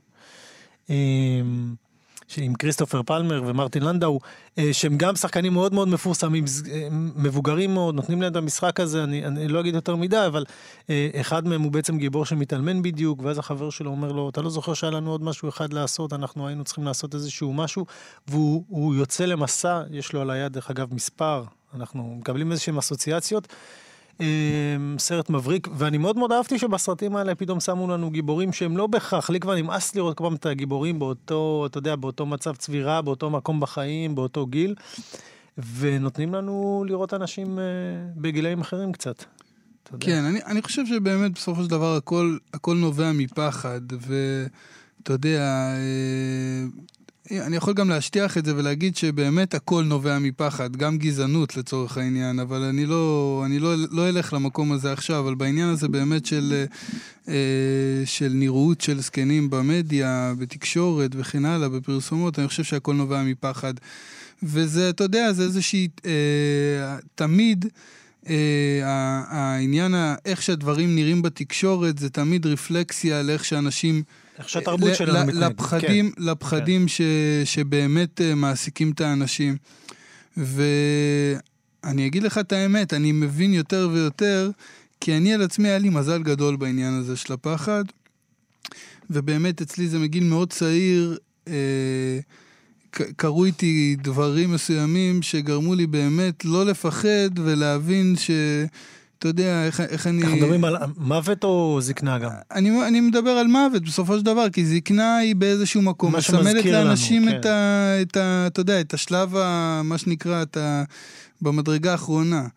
[2.38, 4.20] עם כריסטופר פלמר ומרטין לנדאו,
[4.58, 9.04] אה, שהם גם שחקנים מאוד מאוד מפורסמים, אה, מבוגרים מאוד, נותנים להם את המשחק הזה,
[9.04, 10.46] אני, אני לא אגיד יותר מדי, אבל
[10.90, 14.50] אה, אחד מהם הוא בעצם גיבור שמתאלמן בדיוק, ואז החבר שלו אומר לו, אתה לא
[14.50, 17.86] זוכר שהיה לנו עוד משהו אחד לעשות, אנחנו היינו צריכים לעשות איזשהו משהו,
[18.28, 21.44] והוא יוצא למסע, יש לו על היד, דרך אגב, מספר,
[21.76, 23.48] אנחנו מקבלים איזשהם אסוציאציות.
[24.22, 24.26] אה,
[24.98, 29.30] סרט מבריק, ואני מאוד מאוד אהבתי שבסרטים האלה פתאום שמו לנו גיבורים שהם לא בהכרח,
[29.30, 33.30] לי כבר נמאס לראות כל פעם את הגיבורים באותו, אתה יודע, באותו מצב צבירה, באותו
[33.30, 34.76] מקום בחיים, באותו גיל,
[35.78, 37.64] ונותנים לנו לראות אנשים אה,
[38.16, 39.24] בגילאים אחרים קצת.
[40.00, 45.42] כן, אני, אני חושב שבאמת בסופו של דבר הכל, הכל נובע מפחד, ואתה יודע,
[45.78, 46.66] אה,
[47.32, 52.40] אני יכול גם להשטיח את זה ולהגיד שבאמת הכל נובע מפחד, גם גזענות לצורך העניין,
[52.40, 56.66] אבל אני לא, אני לא, לא אלך למקום הזה עכשיו, אבל בעניין הזה באמת של,
[57.28, 57.34] אה,
[58.06, 63.74] של נראות של זקנים במדיה, בתקשורת וכן הלאה, בפרסומות, אני חושב שהכל נובע מפחד.
[64.44, 66.12] וזה, אתה יודע, זה איזושהי, אה,
[67.16, 67.66] תמיד...
[68.30, 68.82] אה,
[69.28, 74.04] העניין, איך שהדברים נראים בתקשורת, זה תמיד רפלקסיה על איך שאנשים...
[74.40, 75.60] איך שהתרבות שלנו מתנהגת.
[75.60, 77.02] לפחדים, לפחדים ש,
[77.46, 79.58] שבאמת אה, מעסיקים את האנשים.
[80.38, 84.52] ואני אגיד לך את האמת, אני מבין יותר ויותר,
[85.00, 87.84] כי אני על עצמי היה לי מזל גדול בעניין הזה של הפחד,
[89.10, 91.18] ובאמת אצלי זה מגיל מאוד צעיר,
[91.48, 92.20] אה,
[93.16, 98.32] קרו איתי דברים מסוימים שגרמו לי באמת לא לפחד ולהבין ש...
[99.24, 100.22] אתה יודע, איך, איך אני...
[100.24, 102.30] אנחנו מדברים על מוות או זקנה גם?
[102.52, 106.52] אני, אני מדבר על מוות בסופו של דבר, כי זקנה היא באיזשהו מקום מה מסמלת
[106.52, 107.40] שמזכיר לנו, לאנשים כן.
[107.40, 108.48] את, ה, את ה...
[108.48, 110.84] אתה יודע, את השלב, ה, מה שנקרא, את ה,
[111.42, 112.48] במדרגה האחרונה.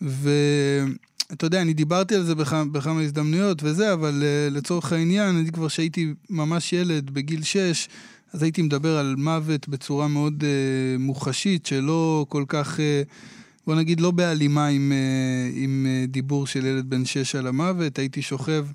[0.00, 5.50] ואתה יודע, אני דיברתי על זה בכמה, בכמה הזדמנויות וזה, אבל uh, לצורך העניין, אני
[5.52, 7.88] כבר שהייתי ממש ילד, בגיל 6,
[8.32, 12.76] אז הייתי מדבר על מוות בצורה מאוד uh, מוחשית, שלא כל כך...
[12.76, 13.39] Uh,
[13.70, 17.98] בוא נגיד, לא בהלימה עם, אה, עם אה, דיבור של ילד בן שש על המוות,
[17.98, 18.66] הייתי שוכב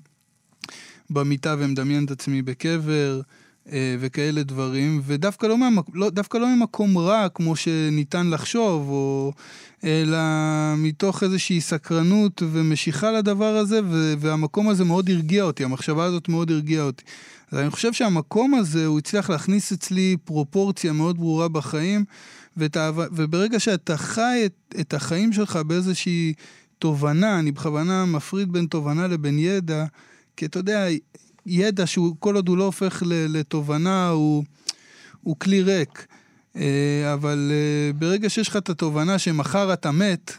[1.10, 3.20] במיטה ומדמיין את עצמי בקבר
[3.72, 5.84] אה, וכאלה דברים, ודווקא לא, מהמק...
[5.94, 9.32] לא, דווקא לא ממקום רע כמו שניתן לחשוב, או...
[9.84, 10.18] אלא
[10.76, 14.14] מתוך איזושהי סקרנות ומשיכה לדבר הזה, ו...
[14.18, 17.04] והמקום הזה מאוד הרגיע אותי, המחשבה הזאת מאוד הרגיעה אותי.
[17.52, 22.04] אז אני חושב שהמקום הזה, הוא הצליח להכניס אצלי פרופורציה מאוד ברורה בחיים,
[22.56, 26.32] ואת האהבה, וברגע שאתה חי את, את החיים שלך באיזושהי
[26.78, 29.84] תובנה, אני בכוונה מפריד בין תובנה לבין ידע,
[30.36, 30.86] כי אתה יודע,
[31.46, 34.44] ידע שהוא, כל עוד הוא לא הופך לתובנה, הוא,
[35.22, 36.06] הוא כלי ריק.
[36.56, 40.32] אה, אבל אה, ברגע שיש לך את התובנה שמחר אתה מת,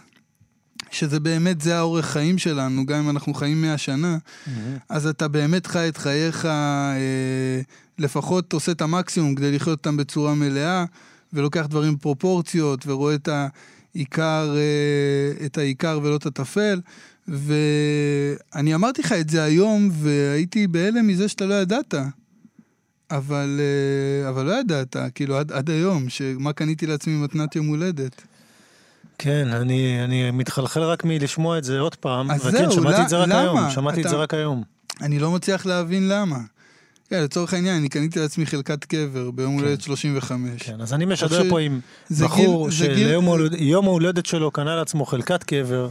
[0.91, 4.17] שזה באמת, זה האורך חיים שלנו, גם אם אנחנו חיים 100 שנה,
[4.89, 7.61] אז אתה באמת חי את חייך, אה,
[7.99, 10.85] לפחות עושה את המקסימום כדי לחיות אותם בצורה מלאה,
[11.37, 13.29] ולוקח דברים בפרופורציות, ורואה את
[13.95, 16.81] העיקר, אה, את העיקר ולא את הטפל.
[17.27, 21.93] ואני אמרתי לך את זה היום, והייתי בהלם מזה שאתה לא ידעת.
[23.11, 28.21] אבל, אה, אבל לא ידעת, כאילו, עד, עד היום, שמה קניתי לעצמי מתנת יום הולדת.
[29.17, 32.31] כן, אני, אני מתחלחל רק מלשמוע את זה עוד פעם.
[32.31, 33.39] אז וכן, זהו, שמעתי ל- את זה רק למה?
[33.41, 33.69] היום.
[33.69, 34.63] שמעתי את אתה- זה רק היום.
[35.01, 36.37] אני לא מצליח להבין למה.
[37.09, 40.63] כן, לצורך העניין, אני קניתי לעצמי חלקת קבר ביום הולדת 35.
[40.63, 41.79] כן, אז אני משדר ש- פה עם
[42.21, 45.89] בחור גיל- גיל- שליום ההולד- יום ההולדת שלו קנה לעצמו חלקת קבר.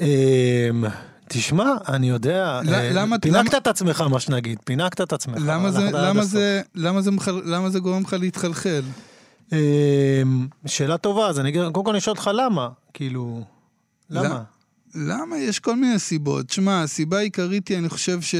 [0.00, 0.84] אמ,
[1.28, 5.36] תשמע, אני יודע, אה, למה- פינקת למה- את עצמך, מה שנגיד, פינקת את עצמך.
[5.40, 6.24] למה זה, למה.
[6.24, 8.82] זה, למה, זה מחל, למה זה גורם לך להתחלחל?
[9.52, 9.58] אמ,
[10.66, 13.44] שאלה טובה, אז אני קודם כל אשאל אותך למה, כאילו,
[14.10, 14.42] למה?
[14.94, 15.38] למה?
[15.38, 16.50] יש כל מיני סיבות.
[16.50, 18.34] שמע, הסיבה העיקרית היא, אני חושב ש...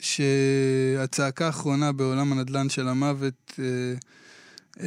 [0.00, 3.64] שהצעקה האחרונה בעולם הנדל"ן של המוות אה,
[4.80, 4.86] אה,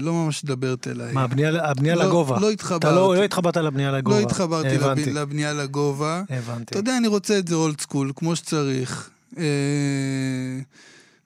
[0.00, 1.12] לא ממש מדברת אליי.
[1.12, 2.34] מה, הבנייה- הבנייה לא- לגובה?
[2.40, 2.86] לא אתה התחברתי.
[2.86, 4.16] לא לא התחברת לבנייה לגובה.
[4.16, 4.68] לא התחברתי.
[4.74, 6.22] הבנתי, לבנייה לגובה.
[6.30, 6.64] הבנתי.
[6.64, 9.10] אתה יודע, אני רוצה את זה אולד סקול, כמו שצריך.
[9.38, 9.44] אה,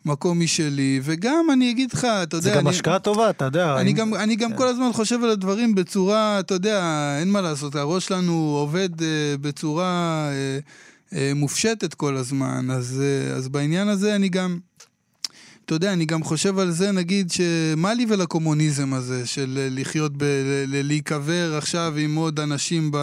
[0.05, 2.51] מקום משלי, וגם אני אגיד לך, אתה יודע...
[2.51, 2.71] זה גם אני...
[2.77, 3.77] השקעה טובה, אתה יודע.
[3.81, 4.57] אני אם- גם, אני גם כן.
[4.57, 6.83] כל הזמן חושב על הדברים בצורה, אתה יודע,
[7.21, 9.07] אין מה לעשות, הראש שלנו עובד אה,
[9.41, 9.85] בצורה
[10.33, 10.59] אה,
[11.35, 14.59] מופשטת כל הזמן, אז, אה, אז בעניין הזה אני גם,
[15.65, 20.13] אתה יודע, אני גם חושב על זה, נגיד, שמה לי ולקומוניזם הזה, של אה, לחיות,
[20.17, 20.25] ב,
[20.69, 22.99] להיקבר עכשיו עם עוד אנשים ב...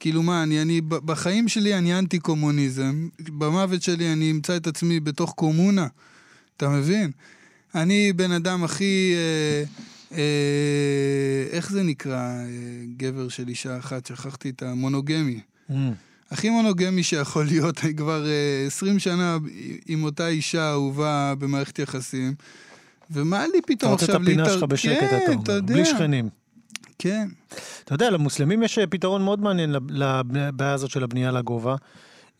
[0.00, 5.00] כאילו מה, אני, אני, בחיים שלי אני אנטי קומוניזם, במוות שלי אני אמצא את עצמי
[5.00, 5.86] בתוך קומונה,
[6.56, 7.10] אתה מבין?
[7.74, 9.14] אני בן אדם הכי...
[9.14, 9.64] אה,
[10.18, 12.18] אה, איך זה נקרא?
[12.18, 12.44] אה,
[12.96, 15.40] גבר של אישה אחת, שכחתי את המונוגמי.
[15.70, 15.92] אמ,
[16.30, 19.38] הכי מונוגמי שיכול להיות, אני כבר אה, 20 שנה
[19.86, 22.34] עם אותה אישה אהובה במערכת יחסים,
[23.10, 25.74] ומה לי אתה פתאום רוצה את עכשיו הפינה שלך בשקט, כן, אתה אתה אומר, יודע.
[25.74, 26.28] בלי שכנים.
[26.98, 27.28] כן.
[27.84, 29.90] אתה יודע, למוסלמים יש אה, פתרון מאוד מעניין לב-
[30.36, 31.76] לבעיה הזאת של הבנייה לגובה.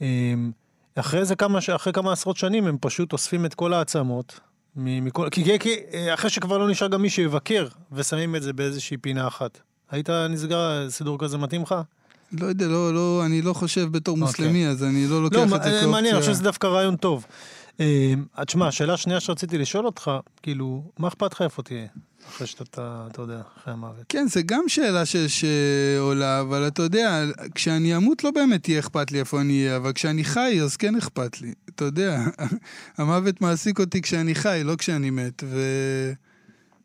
[0.00, 0.50] אמ,
[0.94, 4.40] אחרי זה כמה, אחרי כמה עשרות שנים הם פשוט אוספים את כל העצמות.
[4.76, 8.96] מכל, כי, כי אה, אחרי שכבר לא נשאר גם מי שיבקר, ושמים את זה באיזושהי
[8.96, 9.60] פינה אחת.
[9.90, 11.74] היית נסגר, סידור כזה מתאים לך?
[12.40, 14.26] לא יודע, לא, לא, אני לא חושב בתור אוקיי.
[14.26, 15.86] מוסלמי, אז אני לא לוקח לא, את זה כאופציה.
[15.86, 17.26] מעניין, אני חושב שזה דווקא רעיון טוב.
[17.80, 18.14] אה,
[18.46, 20.10] תשמע, השאלה השנייה שרציתי לשאול אותך,
[20.42, 21.86] כאילו, מה אכפת לך איפה תהיה?
[22.28, 24.04] אחרי שאתה, אתה יודע, אחרי המוות.
[24.08, 29.12] כן, זה גם שאלה ש- שעולה, אבל אתה יודע, כשאני אמות לא באמת יהיה אכפת
[29.12, 31.52] לי איפה אני אהיה, אבל כשאני חי, אז כן אכפת לי.
[31.74, 32.20] אתה יודע,
[32.98, 35.42] המוות מעסיק אותי כשאני חי, לא כשאני מת.
[35.46, 35.60] ו...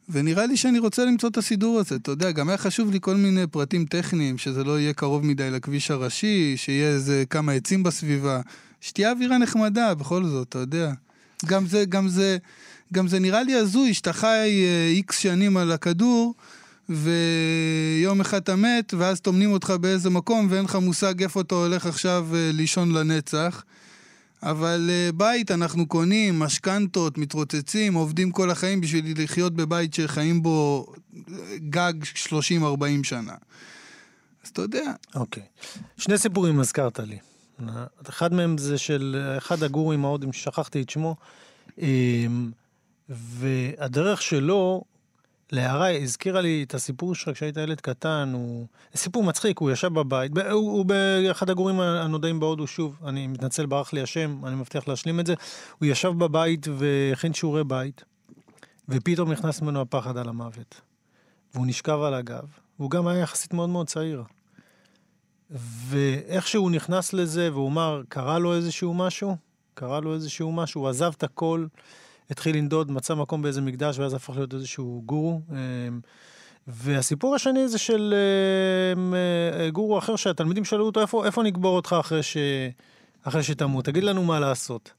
[0.10, 1.95] ונראה לי שאני רוצה למצוא את הסידור הזה.
[1.95, 5.52] אתה יודע, גם היה חשוב לי כל מיני פרטים טכניים, שזה לא יהיה קרוב מדי
[5.52, 8.41] לכביש הראשי, שיהיה איזה כמה עצים בסביבה,
[8.82, 10.91] שתהיה אווירה נחמדה, בכל זאת, אתה יודע.
[11.45, 12.38] גם זה, גם זה,
[12.93, 16.36] גם זה נראה לי הזוי, שאתה חי איקס שנים על הכדור,
[16.89, 21.86] ויום אחד אתה מת, ואז טומנים אותך באיזה מקום, ואין לך מושג איפה אתה הולך
[21.86, 23.63] עכשיו אה, לישון לנצח.
[24.43, 30.88] אבל אה, בית אנחנו קונים, משכנתות, מתרוצצים, עובדים כל החיים בשביל לחיות בבית שחיים בו
[31.17, 32.34] אה, גג 30-40
[33.04, 33.36] שנה.
[34.43, 35.43] אז אתה יודע, אוקיי.
[35.97, 37.17] שני סיפורים הזכרת לי.
[38.10, 41.15] אחד מהם זה של אחד הגורים ההודים, ששכחתי את שמו,
[41.78, 42.52] אמ,
[43.10, 44.84] והדרך שלו
[45.51, 50.31] להערה הזכירה לי את הסיפור שלך כשהיית ילד קטן, הוא סיפור מצחיק, הוא ישב בבית,
[50.38, 55.19] הוא, הוא באחד הגורים הנודעים בהודו, שוב, אני מתנצל, ברח לי השם, אני מבטיח להשלים
[55.19, 55.33] את זה,
[55.79, 58.03] הוא ישב בבית והכין שיעורי בית,
[58.89, 60.81] ופתאום נכנס ממנו הפחד על המוות,
[61.53, 62.47] והוא נשכב על הגב,
[62.79, 64.23] והוא גם היה יחסית מאוד מאוד צעיר.
[65.88, 69.35] ואיך שהוא נכנס לזה, והוא אמר, קרה לו איזשהו משהו,
[69.73, 71.65] קרה לו איזשהו משהו, הוא עזב את הכל,
[72.30, 75.42] התחיל לנדוד, מצא מקום באיזה מקדש, ואז הפך להיות איזשהו גורו.
[75.52, 76.00] אמ,
[76.68, 78.13] והסיפור השני זה של
[78.98, 82.38] אמ, אה, גורו אחר, שהתלמידים שאלו אותו, איפה, איפה נקבור אותך אחרי, ש...
[83.24, 83.86] אחרי שתמות?
[83.86, 84.92] תגיד לנו מה לעשות.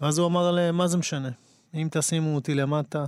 [0.00, 1.30] ואז הוא אמר להם, מה זה משנה?
[1.74, 3.04] אם תשימו אותי למטה,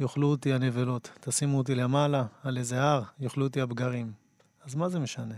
[0.00, 1.10] יאכלו אותי הנבלות.
[1.20, 4.12] תשימו אותי למעלה, על איזה הר, יאכלו אותי הבגרים.
[4.64, 5.34] אז מה זה משנה?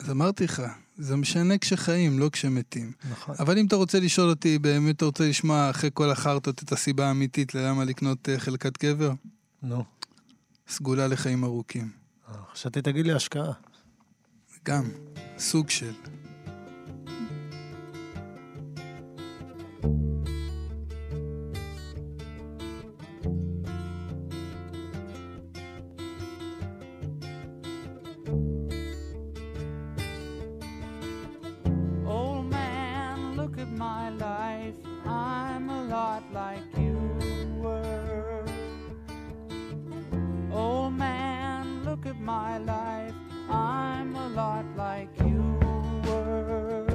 [0.00, 0.62] אז אמרתי לך,
[0.96, 2.92] זה משנה כשחיים, לא כשמתים.
[3.10, 3.34] נכון.
[3.38, 7.06] אבל אם אתה רוצה לשאול אותי, באמת אתה רוצה לשמוע אחרי כל החרטות את הסיבה
[7.06, 9.12] האמיתית ללמה לקנות אה, חלקת קבר?
[9.62, 9.84] נו.
[10.68, 11.90] סגולה לחיים ארוכים.
[12.28, 13.52] אה, חשבתי תגיד לי השקעה.
[14.64, 14.84] גם,
[15.38, 15.92] סוג של.
[36.34, 36.98] Like you
[37.62, 38.44] were.
[40.52, 43.14] Old man, look at my life.
[43.48, 45.42] I'm a lot like you
[46.06, 46.86] were.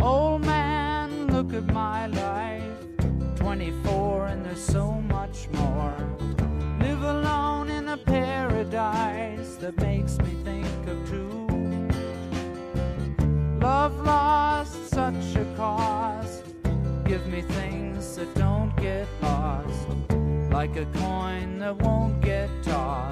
[0.00, 2.62] Old man, look at my life.
[3.34, 5.17] 24 and there's so much
[21.68, 23.07] I won't get taught.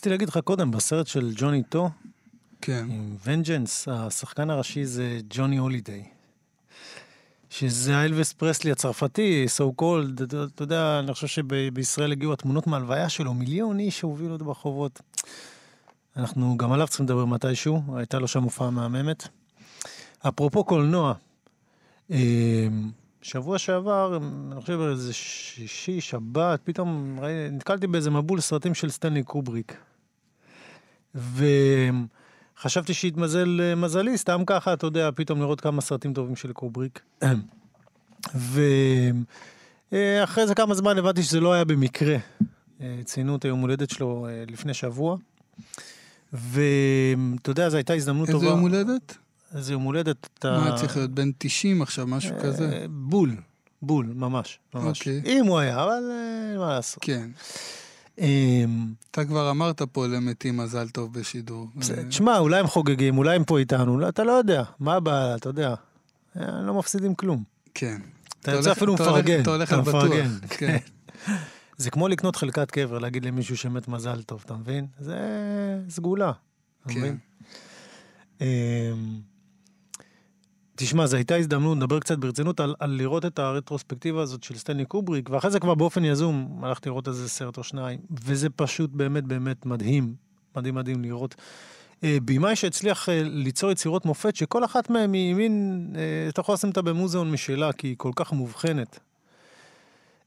[0.00, 1.90] רציתי להגיד לך קודם, בסרט של ג'וני טו,
[2.60, 2.86] כן.
[2.90, 6.04] עם Vengeance, השחקן הראשי זה ג'וני הולידיי.
[7.50, 13.34] שזה האלוויס פרסלי הצרפתי, so called, אתה- יודע, אני חושב שבישראל הגיעו התמונות מהלוויה שלו,
[13.34, 15.00] מיליון איש שהובילו אותו ברחובות.
[16.16, 19.28] אנחנו גם עליו צריכים לדבר מתישהו, הייתה לו שם הופעה מהממת.
[20.28, 21.14] אפרופו קולנוע,
[22.10, 22.68] אה,
[23.22, 24.18] שבוע שעבר,
[24.52, 29.76] אני חושב איזה שישי, שבת, פתאום ראי, נתקלתי באיזה מבול סרטים של סטנלי קובריק.
[31.14, 37.00] וחשבתי שהתמזל אה, מזלי, סתם ככה, אתה יודע, פתאום לראות כמה סרטים טובים של קובריק.
[39.92, 42.16] ואחרי זה כמה זמן הבנתי שזה לא היה במקרה.
[42.80, 45.16] אה, ציינו את היום הולדת שלו אה, לפני שבוע.
[46.32, 48.38] ואתה יודע, זו הייתה הזדמנות טובה.
[48.38, 49.16] איזה יום הולדת?
[49.54, 50.28] איזה יום הולדת.
[50.38, 50.58] אתה...
[50.64, 52.72] מה, צריך להיות בן 90 עכשיו, משהו כזה?
[52.72, 53.36] אה, בול,
[53.82, 54.98] בול, ממש, ממש.
[54.98, 55.22] אוקיי.
[55.26, 56.98] אם הוא היה, אבל אה, מה לעשות.
[57.04, 57.30] כן.
[58.18, 61.66] אמ, אתה כבר אמרת פה למתים מזל טוב בשידור.
[61.90, 64.62] אה, תשמע, אולי הם חוגגים, אולי הם פה איתנו, לא, אתה לא יודע.
[64.80, 65.74] מה הבעיה, אתה יודע.
[66.36, 67.42] אה, לא מפסידים כלום.
[67.74, 68.00] כן.
[68.40, 69.42] אתה יוצא אפילו מפרגן.
[69.42, 70.02] אתה הולך על בטוח.
[70.48, 70.76] כן.
[71.76, 74.86] זה כמו לקנות חלקת קבר, להגיד למישהו שמת מזל טוב, אתה מבין?
[74.98, 75.18] זה
[75.88, 76.32] סגולה.
[76.88, 77.14] כן.
[80.82, 84.84] תשמע, זו הייתה הזדמנות, נדבר קצת ברצינות על, על לראות את הרטרוספקטיבה הזאת של סטנלי
[84.84, 89.24] קובריק, ואחרי זה כבר באופן יזום הלכתי לראות איזה סרט או שניים, וזה פשוט באמת
[89.24, 90.14] באמת מדהים,
[90.56, 91.34] מדהים מדהים לראות.
[92.04, 96.54] אה, בימאי שהצליח אה, ליצור יצירות מופת, שכל אחת מהן היא מין, אה, אתה יכול
[96.54, 99.00] לשים אותה במוזיאון משלה, כי היא כל כך מובחנת.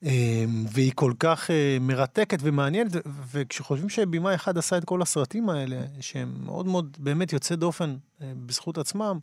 [0.05, 2.91] אה, והיא כל כך אה, מרתקת ומעניינת,
[3.31, 8.31] וכשחושבים שבימאי אחד עשה את כל הסרטים האלה, שהם מאוד מאוד באמת יוצא דופן אה,
[8.45, 9.19] בזכות עצמם,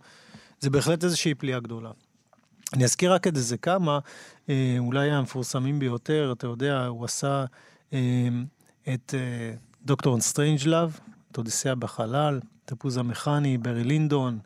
[0.61, 1.90] זה בהחלט איזושהי פליאה גדולה.
[2.73, 3.99] אני אזכיר רק את איזה כמה,
[4.49, 7.44] אה, אולי המפורסמים ביותר, אתה יודע, הוא עשה
[7.92, 8.29] אה,
[8.94, 10.98] את אה, דוקטור סטרנג'לאב,
[11.33, 14.38] את אודיסאה בחלל, תפוז המכני, ברי לינדון,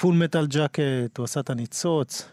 [0.00, 2.28] Full Metal Jacket, הוא עשה את הניצוץ,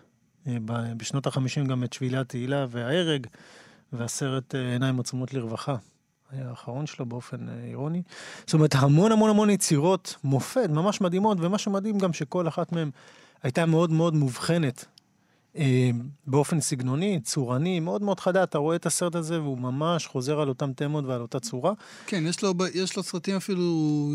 [0.48, 0.58] אה,
[0.98, 3.28] בשנות החמישים גם את שבילי התהילה וההרג,
[3.94, 5.76] והסרט אה, עיניים עצומות לרווחה.
[6.42, 8.02] האחרון שלו באופן אה, אירוני.
[8.46, 12.90] זאת אומרת, המון המון המון יצירות מופת, ממש מדהימות, ומה שמדהים גם שכל אחת מהן
[13.44, 14.86] הייתה מאוד מאוד מובחנת
[15.58, 15.90] אה,
[16.28, 18.44] באופן סגנוני, צורני, מאוד מאוד חדה.
[18.44, 21.74] אתה רואה את הסרט הזה והוא ממש חוזר על אותם תמות ועל אותה צורה.
[22.08, 23.66] כן, יש לו, יש לו סרטים אפילו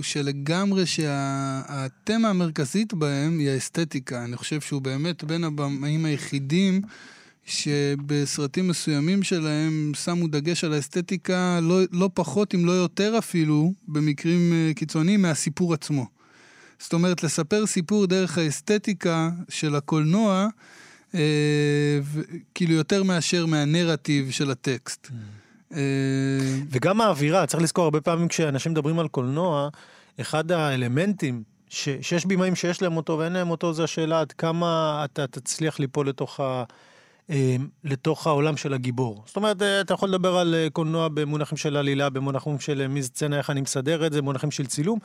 [0.02, 4.24] שלגמרי שהתמה המרכזית בהם היא האסתטיקה.
[4.24, 6.82] אני חושב שהוא באמת בין הבמאים היחידים
[7.48, 14.52] שבסרטים מסוימים שלהם שמו דגש על האסתטיקה לא, לא פחות, אם לא יותר אפילו, במקרים
[14.52, 16.06] אה, קיצוניים, מהסיפור עצמו.
[16.78, 20.46] זאת אומרת, לספר סיפור דרך האסתטיקה של הקולנוע,
[21.14, 21.20] אה,
[22.02, 22.20] ו-
[22.54, 25.10] כאילו יותר מאשר מהנרטיב של הטקסט.
[25.74, 25.80] אה,
[26.70, 29.68] וגם האווירה, צריך לזכור, הרבה פעמים כשאנשים מדברים על קולנוע,
[30.20, 35.00] אחד האלמנטים ש, שיש בימאים שיש להם אותו ואין להם אותו, זה השאלה עד כמה
[35.04, 36.64] אתה תצליח ליפול לתוך, ה,
[37.84, 39.22] לתוך העולם של הגיבור.
[39.26, 42.88] זאת אומרת, אה, אתה יכול לדבר על אה, קולנוע במונחים של עלילה, במונחים של אה,
[42.88, 44.98] מי סצנה, איך אני מסדר את זה, במונחים של צילום,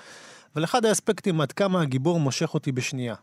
[0.55, 3.15] אבל אחד האספקטים עד כמה הגיבור מושך אותי בשנייה.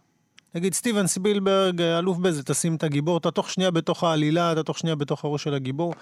[0.55, 4.63] נגיד סטיבן ספילברג, אה, אלוף בזה, תשים את הגיבור, אתה תוך שנייה בתוך העלילה, אתה
[4.63, 5.95] תוך שנייה בתוך הראש של הגיבור.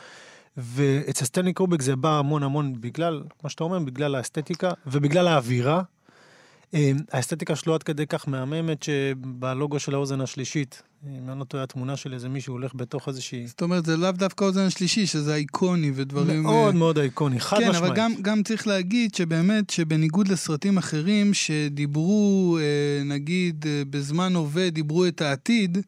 [0.56, 5.82] ואצל סטנלי קובק זה בא המון המון בגלל, מה שאתה אומר, בגלל האסתטיקה ובגלל האווירה.
[6.74, 11.62] אה, האסתטיקה שלו עד כדי כך מהממת שבלוגו של האוזן השלישית, אם אני לא טועה,
[11.64, 13.46] התמונה של איזה מישהו הולך בתוך איזושהי...
[13.46, 16.42] זאת אומרת, זה לאו דווקא האוזן השלישי, שזה איקוני ודברים...
[16.42, 17.84] מאוד אה, מאוד איקוני, חד כן, משמעית.
[17.84, 25.06] אבל גם, גם צריך להגיד שבאמת, שבניגוד לסרטים אחרים שדיברו, אה, נגיד, בזמן הווה, דיברו
[25.06, 25.78] את העתיד,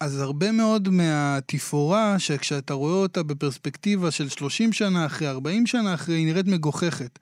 [0.00, 6.14] אז הרבה מאוד מהתפאורה, שכשאתה רואה אותה בפרספקטיבה של 30 שנה אחרי, 40 שנה אחרי,
[6.14, 7.18] היא נראית מגוחכת.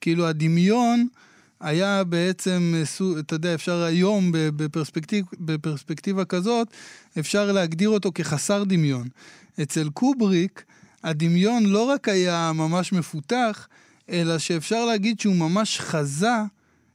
[0.00, 1.06] כאילו הדמיון
[1.60, 6.68] היה בעצם, אה, אתה יודע, אפשר היום בפרספקטיב, בפרספקטיבה כזאת,
[7.18, 9.08] אפשר להגדיר אותו כחסר דמיון.
[9.62, 10.64] אצל קובריק,
[11.04, 13.68] הדמיון לא רק היה ממש מפותח,
[14.10, 16.36] אלא שאפשר להגיד שהוא ממש חזה,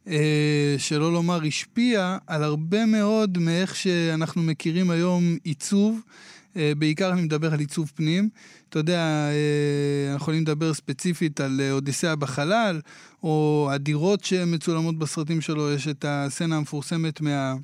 [0.08, 6.02] אה, שלא לומר השפיע, על הרבה מאוד מאיך שאנחנו מכירים היום עיצוב.
[6.56, 8.30] אה, בעיקר אני מדבר על עיצוב פנים.
[8.70, 12.82] אתה יודע, אה, אנחנו יכולים לדבר ספציפית על אה, אודיסאה בחלל,
[13.24, 17.56] או הדירות שמצולמות בסרטים שלו, יש את הסצנה המפורסמת מה...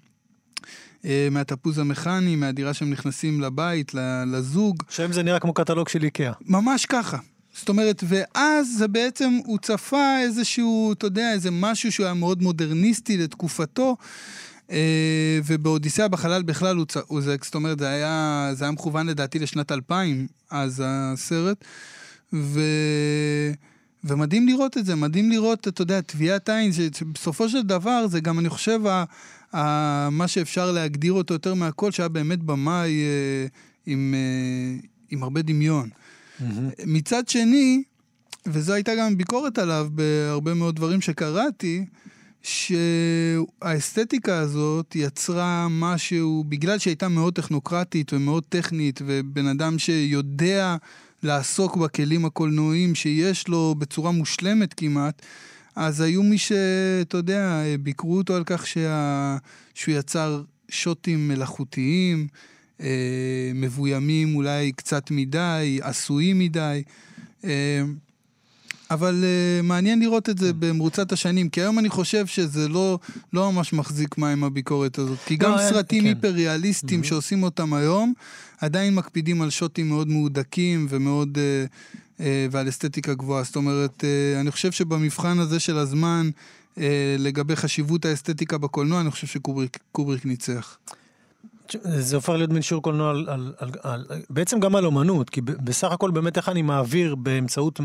[1.31, 3.91] מהתפוז המכני, מהדירה שהם נכנסים לבית,
[4.27, 4.83] לזוג.
[4.89, 6.31] שם זה נראה כמו קטלוג של איקאה.
[6.45, 7.17] ממש ככה.
[7.53, 12.41] זאת אומרת, ואז זה בעצם, הוא צפה איזשהו, אתה יודע, איזה משהו שהוא היה מאוד
[12.41, 13.97] מודרניסטי לתקופתו,
[15.45, 16.97] ובאודיסאה בחלל בכלל הוא, צ...
[17.07, 21.65] הוא זה, זאת אומרת, זה היה, זה היה מכוון לדעתי לשנת 2000, אז הסרט,
[22.33, 22.61] ו...
[24.03, 28.39] ומדהים לראות את זה, מדהים לראות, אתה יודע, טביעת עין, שבסופו של דבר זה גם,
[28.39, 29.03] אני חושב, ה,
[29.53, 33.47] ה, מה שאפשר להגדיר אותו יותר מהכל, שהיה באמת במאי אה,
[33.85, 35.89] עם, אה, עם הרבה דמיון.
[35.89, 36.43] Mm-hmm.
[36.85, 37.83] מצד שני,
[38.45, 41.85] וזו הייתה גם ביקורת עליו בהרבה מאוד דברים שקראתי,
[42.47, 50.75] שהאסתטיקה הזאת יצרה משהו, בגלל שהיא הייתה מאוד טכנוקרטית ומאוד טכנית, ובן אדם שיודע
[51.23, 55.21] לעסוק בכלים הקולנועיים שיש לו בצורה מושלמת כמעט,
[55.75, 59.37] אז היו מי שאתה יודע, ביקרו אותו על כך שה...
[59.73, 62.27] שהוא יצר שוטים מלאכותיים,
[62.81, 66.83] אה, מבוימים אולי קצת מדי, עשויים מדי.
[67.43, 67.81] אה,
[68.91, 70.59] אבל uh, מעניין לראות את זה כן.
[70.59, 72.99] במרוצת השנים, כי היום אני חושב שזה לא,
[73.33, 75.17] לא ממש מחזיק מים הביקורת הזאת.
[75.25, 76.07] כי גם לא, סרטים כן.
[76.07, 77.07] היפר-ריאליסטיים mm-hmm.
[77.07, 78.13] שעושים אותם היום,
[78.61, 81.37] עדיין מקפידים על שוטים מאוד מהודקים ומאוד...
[81.37, 82.21] Uh, uh,
[82.51, 83.43] ועל אסתטיקה גבוהה.
[83.43, 86.29] זאת אומרת, uh, אני חושב שבמבחן הזה של הזמן,
[87.17, 90.77] לגבי חשיבות האסתטיקה בקולנוע, אני חושב שקובריק ניצח.
[91.83, 95.41] זה הופך להיות מין שיעור קולנוע על, על, על, על, בעצם גם על אומנות, כי
[95.41, 97.79] בסך הכל באמת איך אני מעביר באמצעות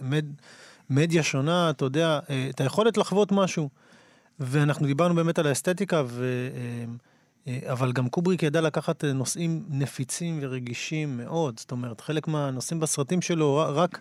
[0.00, 0.24] מד,
[0.90, 3.68] מדיה שונה, אתה יודע, אה, את היכולת לחוות משהו.
[4.40, 6.24] ואנחנו דיברנו באמת על האסתטיקה, ו,
[6.54, 11.58] אה, אה, אבל גם קובריק ידע לקחת נושאים נפיצים ורגישים מאוד.
[11.58, 14.00] זאת אומרת, חלק מהנושאים בסרטים שלו, רק...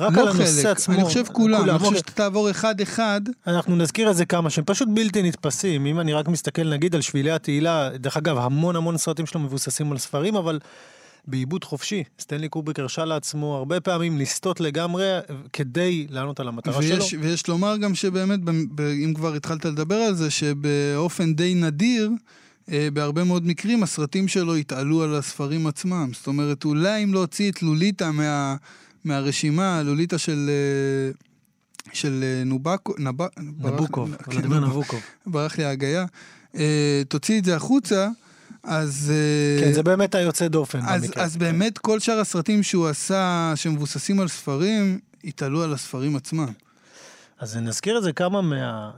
[0.00, 0.94] רק לא על הנושא חלק, עצמו.
[0.94, 1.70] אני חושב כולם, כולם.
[1.70, 3.20] אני חושב שאתה תעבור אחד-אחד.
[3.46, 5.86] אנחנו נזכיר את זה כמה שהם פשוט בלתי נתפסים.
[5.86, 9.92] אם אני רק מסתכל נגיד על שבילי התהילה, דרך אגב, המון המון סרטים שלו מבוססים
[9.92, 10.58] על ספרים, אבל
[11.26, 12.04] בעיבוד חופשי.
[12.20, 15.04] סטנלי קובריק הרשה לעצמו הרבה פעמים לסטות לגמרי
[15.52, 17.22] כדי לענות על המטרה ויש, שלו.
[17.22, 18.40] ויש לומר גם שבאמת,
[19.04, 22.10] אם כבר התחלת לדבר על זה, שבאופן די נדיר,
[22.72, 26.10] אה, בהרבה מאוד מקרים הסרטים שלו התעלו על הספרים עצמם.
[26.12, 28.56] זאת אומרת, אולי אם להוציא את לוליטה מה...
[29.04, 30.50] מהרשימה, לוליטה של...
[30.50, 31.12] אה,
[31.92, 33.22] של אה, נובקו, נב...
[33.38, 35.00] נבוקוב, ולדימיר כן, נבוקוב.
[35.26, 36.04] ברח לי ההגייה.
[36.56, 38.08] אה, תוציא את זה החוצה,
[38.62, 39.12] אז...
[39.60, 41.24] כן, זה באמת היוצא דופן אז, במקרה.
[41.24, 46.52] אז באמת כל שאר הסרטים שהוא עשה, שמבוססים על ספרים, התעלו על הספרים עצמם.
[47.38, 48.90] אז נזכיר את זה כמה מה...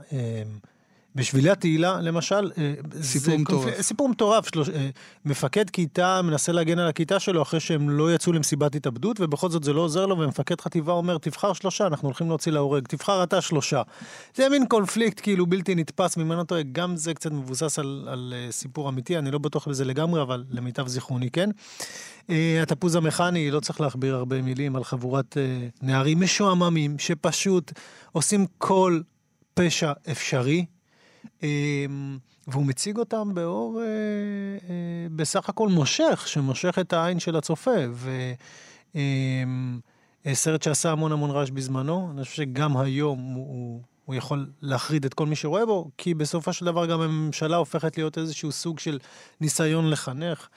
[1.15, 3.63] בשבילי התהילה, למשל, אה, סיפור מטורף.
[3.63, 3.81] קונפ...
[3.81, 4.47] סיפור מטורף.
[4.47, 4.69] שלוש...
[4.69, 4.89] אה,
[5.25, 9.63] מפקד כיתה מנסה להגן על הכיתה שלו אחרי שהם לא יצאו למסיבת התאבדות, ובכל זאת
[9.63, 13.41] זה לא עוזר לו, ומפקד חטיבה אומר, תבחר שלושה, אנחנו הולכים להוציא להורג, תבחר אתה
[13.41, 13.81] שלושה.
[14.35, 18.51] זה מין קונפליקט כאילו בלתי נתפס, ממנו טועה, גם זה קצת מבוסס על, על אה,
[18.51, 21.49] סיפור אמיתי, אני לא בטוח בזה לגמרי, אבל למיטב זיכרוני כן.
[22.61, 25.37] התפוז המכני, לא צריך להכביר הרבה מילים על חבורת
[25.81, 27.71] נערים משועממים, שפשוט
[28.11, 28.99] עושים כל
[29.53, 30.65] פשע אפשרי,
[32.47, 37.75] והוא מציג אותם באור אה, אה, בסך הכל מושך, שמושך את העין של הצופה.
[40.25, 45.05] וסרט אמ, שעשה המון המון רעש בזמנו, אני חושב שגם היום הוא, הוא יכול להחריד
[45.05, 48.79] את כל מי שרואה בו, כי בסופו של דבר גם הממשלה הופכת להיות איזשהו סוג
[48.79, 48.99] של
[49.41, 50.47] ניסיון לחנך.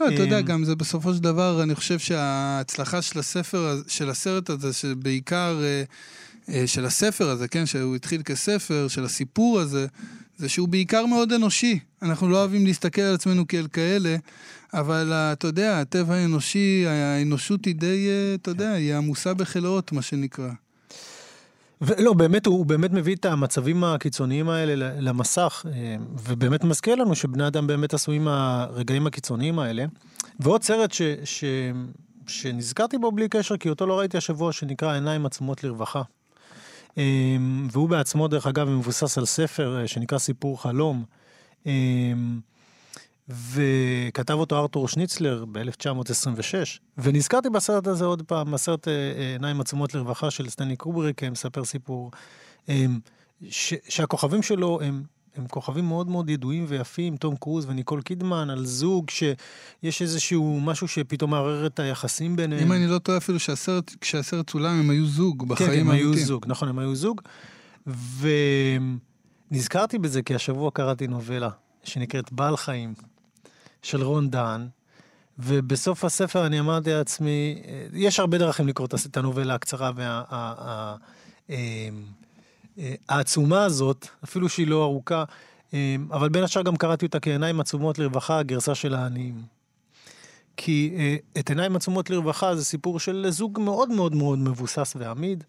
[0.00, 4.10] לא, אתה יודע, אמ, גם זה בסופו של דבר, אני חושב שההצלחה של הספר, של
[4.10, 5.60] הסרט הזה, שבעיקר...
[5.62, 5.84] אה, אה,
[6.66, 9.86] של הספר הזה, כן, שהוא התחיל כספר, של הסיפור הזה,
[10.36, 11.78] זה שהוא בעיקר מאוד אנושי.
[12.02, 14.16] אנחנו לא אוהבים להסתכל על עצמנו כאל כאלה,
[14.74, 19.92] אבל אה, אתה יודע, הטבע האנושי, האנושות היא די, אה, אתה יודע, היא עמוסה בחלאות,
[19.92, 20.50] מה שנקרא.
[21.80, 25.66] ולא, באמת, הוא באמת מביא את המצבים הקיצוניים האלה למסך,
[26.24, 29.84] ובאמת מזכיר לנו שבני אדם באמת עשויים מהרגעים הקיצוניים האלה.
[30.40, 31.44] ועוד סרט ש, ש,
[32.26, 36.02] שנזכרתי בו בלי קשר, כי אותו לא ראיתי השבוע, שנקרא עיניים עצמות לרווחה.
[36.96, 41.04] אמ, והוא בעצמו, דרך אגב, מבוסס על ספר אה, שנקרא סיפור חלום.
[41.66, 42.40] אמ,
[43.28, 49.94] וכתב אותו ארתור שניצלר ב-1926, ונזכרתי בסרט הזה עוד פעם, בסרט אה, אה, עיניים עצומות
[49.94, 52.10] לרווחה של סטנלי קובריק, מספר סיפור,
[52.68, 52.98] אמ,
[53.48, 55.02] ש- שהכוכבים שלו הם
[55.36, 60.88] הם כוכבים מאוד מאוד ידועים ויפים, תום קרוז וניקול קידמן, על זוג שיש איזשהו משהו
[60.88, 62.62] שפתאום מערער את היחסים ביניהם.
[62.62, 65.86] אם אני לא טועה אפילו שהסרט, כשהסרט צולם הם היו זוג בחיים האמיתיים.
[65.86, 67.20] כן, הם היו זוג, נכון, הם היו זוג.
[69.50, 71.50] ונזכרתי בזה כי השבוע קראתי נובלה
[71.84, 72.94] שנקראת בעל חיים,
[73.82, 74.68] של רון דהן.
[75.38, 77.62] ובסוף הספר אני אמרתי לעצמי,
[77.92, 80.96] יש הרבה דרכים לקרוא את הנובלה הקצרה וה...
[82.78, 85.24] אה, העצומה הזאת, אפילו שהיא לא ארוכה,
[85.74, 89.42] אה, אבל בין השאר גם קראתי אותה כעיניים עצומות לרווחה, הגרסה של העניים.
[90.56, 95.44] כי אה, את עיניים עצומות לרווחה זה סיפור של זוג מאוד מאוד מאוד מבוסס ועמיד,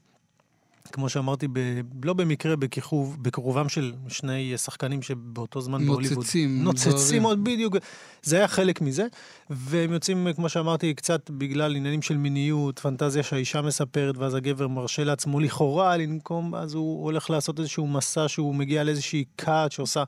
[0.92, 1.60] כמו שאמרתי, ב,
[2.04, 6.18] לא במקרה, בכיכוב, בכיכובם של שני שחקנים שבאותו זמן בהוליווד.
[6.18, 6.64] נוצצים.
[6.64, 7.76] נוצצים עוד בדיוק,
[8.24, 9.08] זה היה חלק מזה,
[9.50, 15.04] והם יוצאים, כמו שאמרתי, קצת בגלל עניינים של מיניות, פנטזיה שהאישה מספרת, ואז הגבר מרשה
[15.04, 20.04] לעצמו לכאורה לנקום, אז הוא הולך לעשות איזשהו מסע שהוא מגיע לאיזושהי קאט שעושה...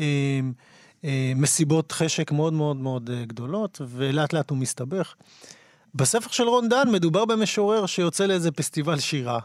[0.00, 0.40] אה,
[1.04, 5.14] אה, מסיבות חשק מאוד מאוד מאוד אה, גדולות, ולאט לאט הוא מסתבך.
[5.94, 9.38] בספר של רון דן מדובר במשורר שיוצא לאיזה פסטיבל שירה,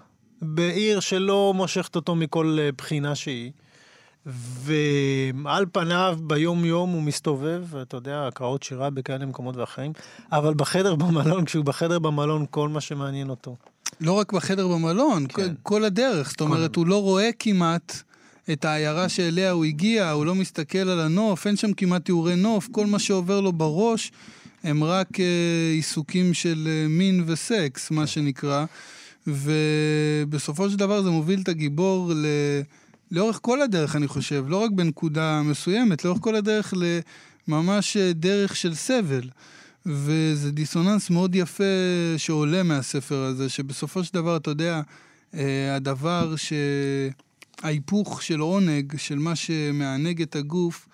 [0.44, 3.52] בעיר שלא מושכת אותו מכל אה, בחינה שהיא.
[4.26, 9.92] ועל פניו ביום יום הוא מסתובב, אתה יודע, הקראות שירה בכאלה מקומות ואחרים,
[10.32, 13.56] אבל בחדר במלון, כשהוא בחדר במלון, כל מה שמעניין אותו.
[14.02, 15.34] לא רק בחדר במלון, כן.
[15.34, 16.30] כל, כל הדרך.
[16.30, 16.80] זאת אומרת, כל...
[16.80, 18.02] הוא לא רואה כמעט
[18.52, 22.68] את העיירה שאליה הוא הגיע, הוא לא מסתכל על הנוף, אין שם כמעט תיאורי נוף,
[22.72, 24.12] כל מה שעובר לו בראש
[24.64, 25.26] הם רק אה,
[25.72, 28.66] עיסוקים של אה, מין וסקס, מה שנקרא.
[29.28, 32.26] ובסופו של דבר זה מוביל את הגיבור ל...
[33.12, 36.74] לאורך כל הדרך, אני חושב, לא רק בנקודה מסוימת, לאורך כל הדרך
[37.48, 39.30] לממש אה, דרך של סבל.
[39.86, 41.64] וזה דיסוננס מאוד יפה
[42.18, 44.82] שעולה מהספר הזה, שבסופו של דבר, אתה יודע,
[45.34, 46.54] אה, הדבר ש...
[47.64, 50.88] ההיפוך של עונג, של מה שמענג את הגוף,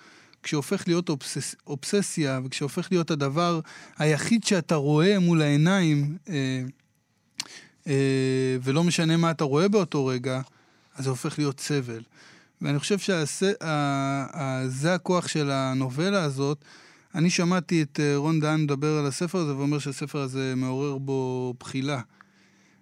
[0.44, 3.60] כשהופך להיות אובסס, אובססיה, וכשהופך להיות הדבר
[3.98, 6.62] היחיד שאתה רואה מול העיניים, אה,
[8.64, 10.42] ולא משנה מה אתה רואה באותו רגע,
[10.96, 12.02] אז זה הופך להיות סבל.
[12.62, 16.66] ואני חושב שזה הכוח של הנובלה הזאת.
[17.16, 21.54] אני שמעתי את אה, רון דהן מדבר על הספר הזה ואומר שהספר הזה מעורר בו
[21.60, 22.02] בחילה.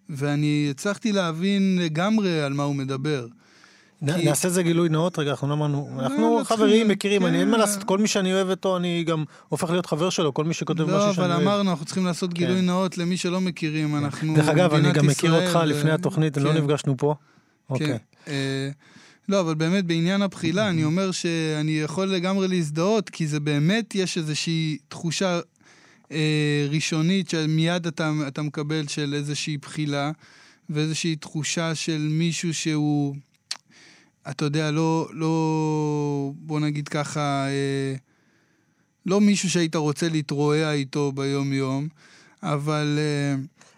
[0.09, 3.27] ואני הצלחתי להבין לגמרי על מה הוא מדבר.
[4.01, 7.53] נעשה איזה גילוי נאות רגע, אנחנו לא אמרנו, לא, אנחנו חברים, מכירים, אני אין מה
[7.53, 7.59] כן.
[7.59, 10.83] לעשות, כל מי שאני אוהב אותו, אני גם הופך להיות חבר שלו, כל מי שכותב
[10.83, 11.19] משהו שאני אוהב.
[11.19, 12.65] לא, אבל אמרנו, אנחנו צריכים לעשות גילוי כן.
[12.65, 13.95] נאות למי שלא מכירים, כן.
[13.95, 17.15] אנחנו דרך אגב, אני גם מכיר אותך לפני התוכנית, לא נפגשנו פה.
[17.69, 17.97] אוקיי.
[18.27, 18.69] אה,
[19.29, 24.17] לא, אבל באמת בעניין הבחילה, אני אומר שאני יכול לגמרי להזדהות, כי זה באמת, יש
[24.17, 25.39] איזושהי תחושה
[26.11, 30.11] אה, ראשונית שמיד אתה, אתה מקבל של איזושהי בחילה,
[30.69, 33.15] ואיזושהי תחושה של מישהו שהוא...
[34.29, 37.95] אתה יודע, לא, לא, בוא נגיד ככה, אה,
[39.05, 41.87] לא מישהו שהיית רוצה להתרועע איתו ביום-יום,
[42.43, 42.99] אבל...
[42.99, 43.35] אה,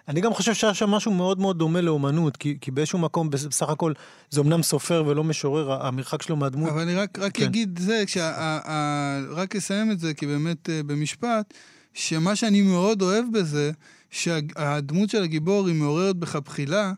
[0.10, 3.70] אני גם חושב שהיה שם משהו מאוד מאוד דומה לאומנות, כי, כי באיזשהו מקום, בסך
[3.70, 3.94] הכל,
[4.30, 6.70] זה אמנם סופר ולא משורר, המרחק שלו מהדמות.
[6.70, 7.44] אבל אני רק, רק כן.
[7.44, 11.54] אגיד זה, כשה, ה, ה, רק אסיים את זה, כי באמת אה, במשפט,
[11.94, 13.72] שמה שאני מאוד אוהב בזה,
[14.10, 16.94] שהדמות של הגיבור היא מעוררת בך בחילה,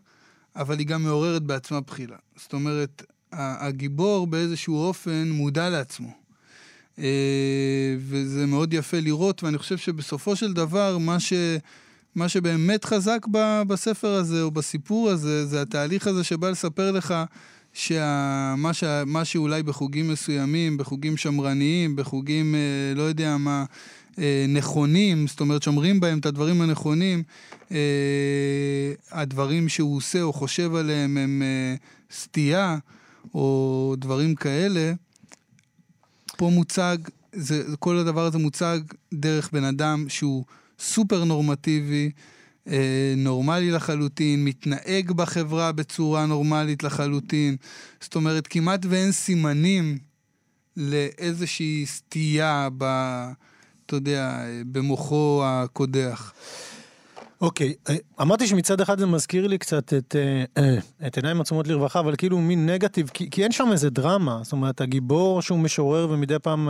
[0.56, 2.16] אבל היא גם מעוררת בעצמה בחילה.
[2.36, 3.02] זאת אומרת,
[3.32, 6.22] הגיבור באיזשהו אופן מודע לעצמו.
[6.98, 11.32] אה, וזה מאוד יפה לראות, ואני חושב שבסופו של דבר, מה, ש,
[12.14, 17.14] מה שבאמת חזק ב, בספר הזה, או בסיפור הזה, זה התהליך הזה שבא לספר לך
[17.72, 23.64] שמה ש, מה שאולי בחוגים מסוימים, בחוגים שמרניים, בחוגים, אה, לא יודע מה,
[24.18, 27.22] אה, נכונים, זאת אומרת, שומרים בהם את הדברים הנכונים,
[29.10, 31.42] הדברים שהוא עושה או חושב עליהם הם
[32.10, 32.78] סטייה.
[33.34, 34.92] או דברים כאלה,
[36.36, 36.96] פה מוצג,
[37.32, 38.78] זה, כל הדבר הזה מוצג
[39.14, 40.44] דרך בן אדם שהוא
[40.78, 42.10] סופר נורמטיבי,
[42.68, 47.56] אה, נורמלי לחלוטין, מתנהג בחברה בצורה נורמלית לחלוטין.
[48.00, 49.98] זאת אומרת, כמעט ואין סימנים
[50.76, 52.84] לאיזושהי סטייה ב...
[53.86, 56.32] אתה יודע, במוחו הקודח.
[57.42, 61.68] אוקיי, אה, אמרתי שמצד אחד זה מזכיר לי קצת את, אה, אה, את עיניים עצומות
[61.68, 64.40] לרווחה, אבל כאילו מין נגטיב, כי, כי אין שם איזה דרמה.
[64.42, 66.68] זאת אומרת, הגיבור שהוא משורר ומדי פעם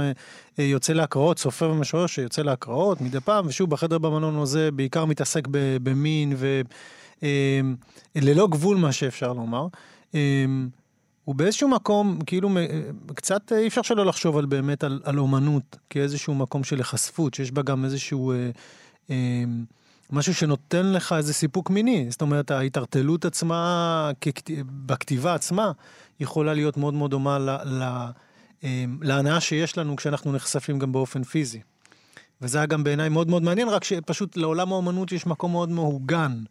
[0.58, 5.48] יוצא להקראות, סופר ומשורר שיוצא להקראות מדי פעם, ושוב בחדר במלון הזה בעיקר מתעסק
[5.82, 6.36] במין
[8.16, 9.66] וללא גבול מה שאפשר לומר.
[11.24, 12.50] הוא באיזשהו מקום, כאילו,
[13.14, 17.50] קצת אי אפשר שלא לחשוב על באמת על, על אומנות כאיזשהו מקום של היחשפות, שיש
[17.52, 18.32] בה גם איזשהו...
[18.32, 18.50] אה,
[19.10, 19.44] אה,
[20.12, 22.06] משהו שנותן לך איזה סיפוק מיני.
[22.10, 24.10] זאת אומרת, ההתערטלות עצמה,
[24.86, 25.72] בכתיבה עצמה,
[26.20, 27.84] יכולה להיות מאוד מאוד דומה ל, ל,
[28.64, 31.60] אמ, להנאה שיש לנו כשאנחנו נחשפים גם באופן פיזי.
[32.42, 36.42] וזה היה גם בעיניי מאוד מאוד מעניין, רק שפשוט לעולם האומנות יש מקום מאוד מהוגן.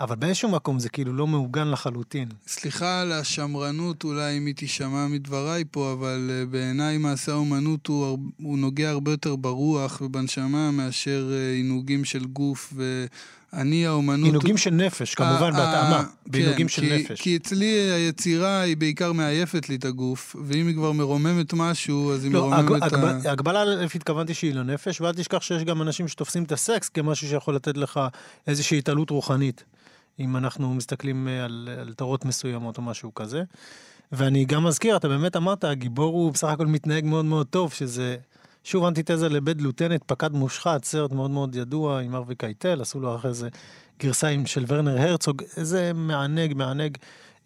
[0.00, 2.28] אבל באיזשהו מקום זה כאילו לא מעוגן לחלוטין.
[2.46, 8.18] סליחה על השמרנות אולי אם היא תישמע מדבריי פה, אבל uh, בעיניי מעשה האומנות הוא,
[8.42, 13.06] הוא נוגע הרבה יותר ברוח ובנשמה מאשר uh, עינוגים של גוף ו...
[13.52, 14.26] אני האומנות...
[14.26, 16.04] עינוגים של נפש, כמובן, בהתאמה.
[16.26, 17.20] בעינוגים כן, של כי, נפש.
[17.20, 22.24] כי אצלי היצירה היא בעיקר מעייפת לי את הגוף, ואם היא כבר מרוממת משהו, אז
[22.24, 23.30] היא לא, מרוממת את ה...
[23.30, 27.54] הגבלה, לפי התכוונתי שהיא לנפש, ואל תשכח שיש גם אנשים שתופסים את הסקס כמשהו שיכול
[27.54, 28.00] לתת לך
[28.46, 29.64] איזושהי התעלות רוחנית.
[30.18, 33.42] אם אנחנו מסתכלים אה, על, על תורות מסוימות או משהו כזה.
[34.12, 38.16] ואני גם מזכיר, אתה באמת אמרת, הגיבור הוא בסך הכל מתנהג מאוד מאוד טוב, שזה
[38.64, 43.16] שוב אנטיתזה לבית לוטנט, פקד מושחת, סרט מאוד מאוד ידוע עם ארווי קייטל, עשו לו
[43.16, 43.48] אחרי זה
[44.00, 46.96] גרסה עם של ורנר הרצוג, איזה מענג, מענג.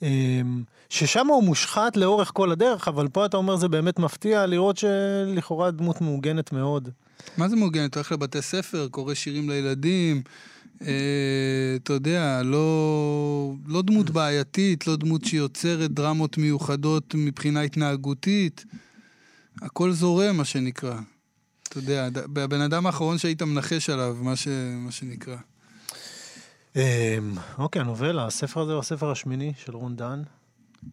[0.02, 4.76] אמ, ששם הוא מושחת לאורך כל הדרך, אבל פה אתה אומר זה באמת מפתיע לראות
[4.76, 6.88] שלכאורה דמות מעוגנת מאוד.
[7.36, 7.94] מה זה מעוגנת?
[7.94, 15.24] הולך לבתי ספר, קורא שירים לילדים, אה, אתה יודע, לא, לא דמות בעייתית, לא דמות
[15.24, 18.64] שיוצרת דרמות מיוחדות מבחינה התנהגותית.
[19.62, 21.00] הכל זורם, מה שנקרא.
[21.62, 25.36] אתה יודע, הבן אדם האחרון שהיית מנחש עליו, מה, ש, מה שנקרא.
[26.76, 26.80] אמ,
[27.58, 30.22] אוקיי, הנובלה, הספר הזה הוא הספר השמיני של רון דן.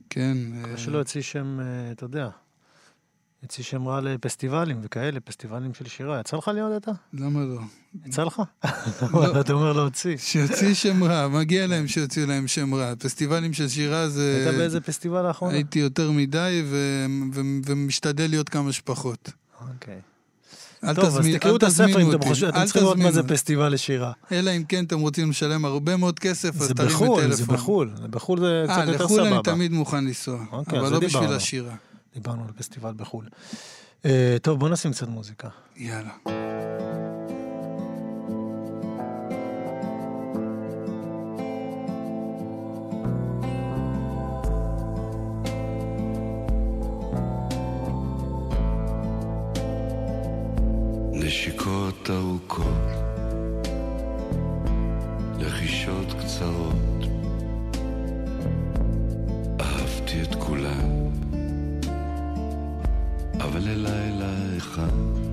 [0.10, 0.38] כן.
[0.52, 2.30] מקווה שלא יוציא שם, אה, אתה יודע,
[3.50, 6.20] שם רע לפסטיבלים וכאלה, פסטיבלים של שירה.
[6.20, 6.92] יצא לך להיות אתה?
[7.14, 7.60] למה לא?
[8.06, 8.42] יצא לך?
[9.14, 9.42] לא.
[9.42, 10.18] אתה אומר להוציא.
[10.18, 12.94] שיוציא שם רע, מגיע להם שיוציאו להם שם רע.
[13.00, 14.44] פסטיבלים של שירה זה...
[14.46, 15.54] היית באיזה פסטיבל האחרונה?
[15.54, 16.64] הייתי יותר מדי
[17.66, 19.32] ומשתדל להיות כמה שפחות.
[19.70, 20.00] אוקיי.
[20.84, 23.24] אל טוב, תזמין, אז תקראו את הספר אם אתם חושבים, אתם צריכים לראות מה זה.
[23.24, 24.12] פסטיבל לשירה.
[24.32, 27.36] אלא אם כן אתם רוצים לשלם הרבה מאוד כסף, אז זה תרימו בחו"ל, טלפון.
[27.36, 27.90] זה בחו"ל.
[28.10, 29.44] בחו"ל זה אה, קצת יותר לחו"ל אני סבבה.
[29.44, 31.34] תמיד מוכן לנסוע, אוקיי, אבל לא זה בשביל.
[31.34, 31.76] השירה.
[32.14, 33.28] דיברנו על פסטיבל בחו"ל.
[34.06, 35.50] אה, טוב, בוא נשים קצת מוזיקה.
[35.76, 36.14] יאללה.
[51.14, 52.66] נשיקות ארוכות,
[55.40, 56.91] לחישות קצרות,
[64.78, 65.31] ללילה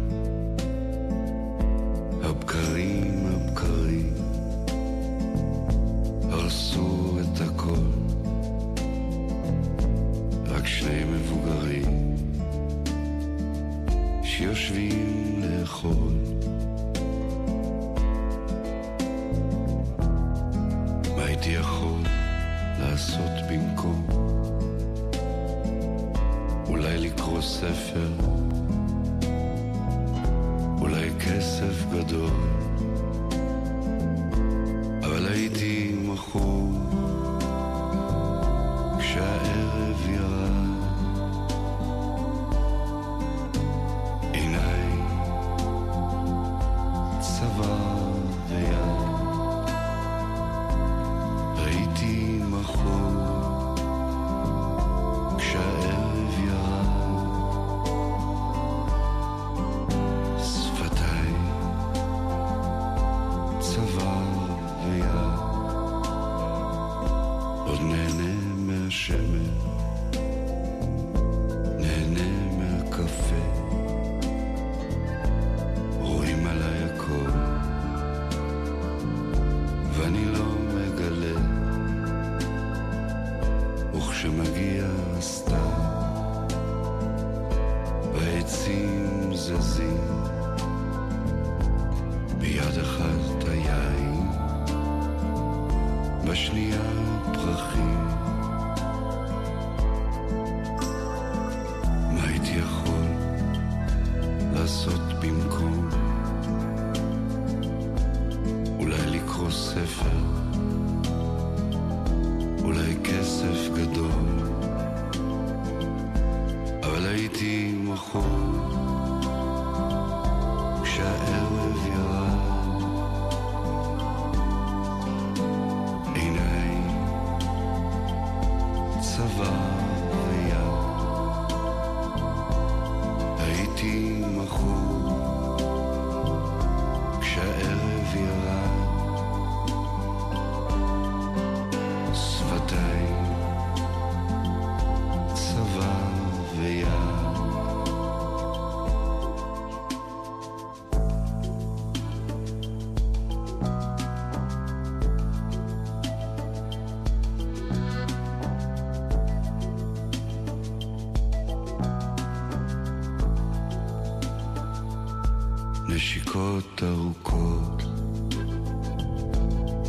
[165.88, 167.82] נשיקות ארוכות,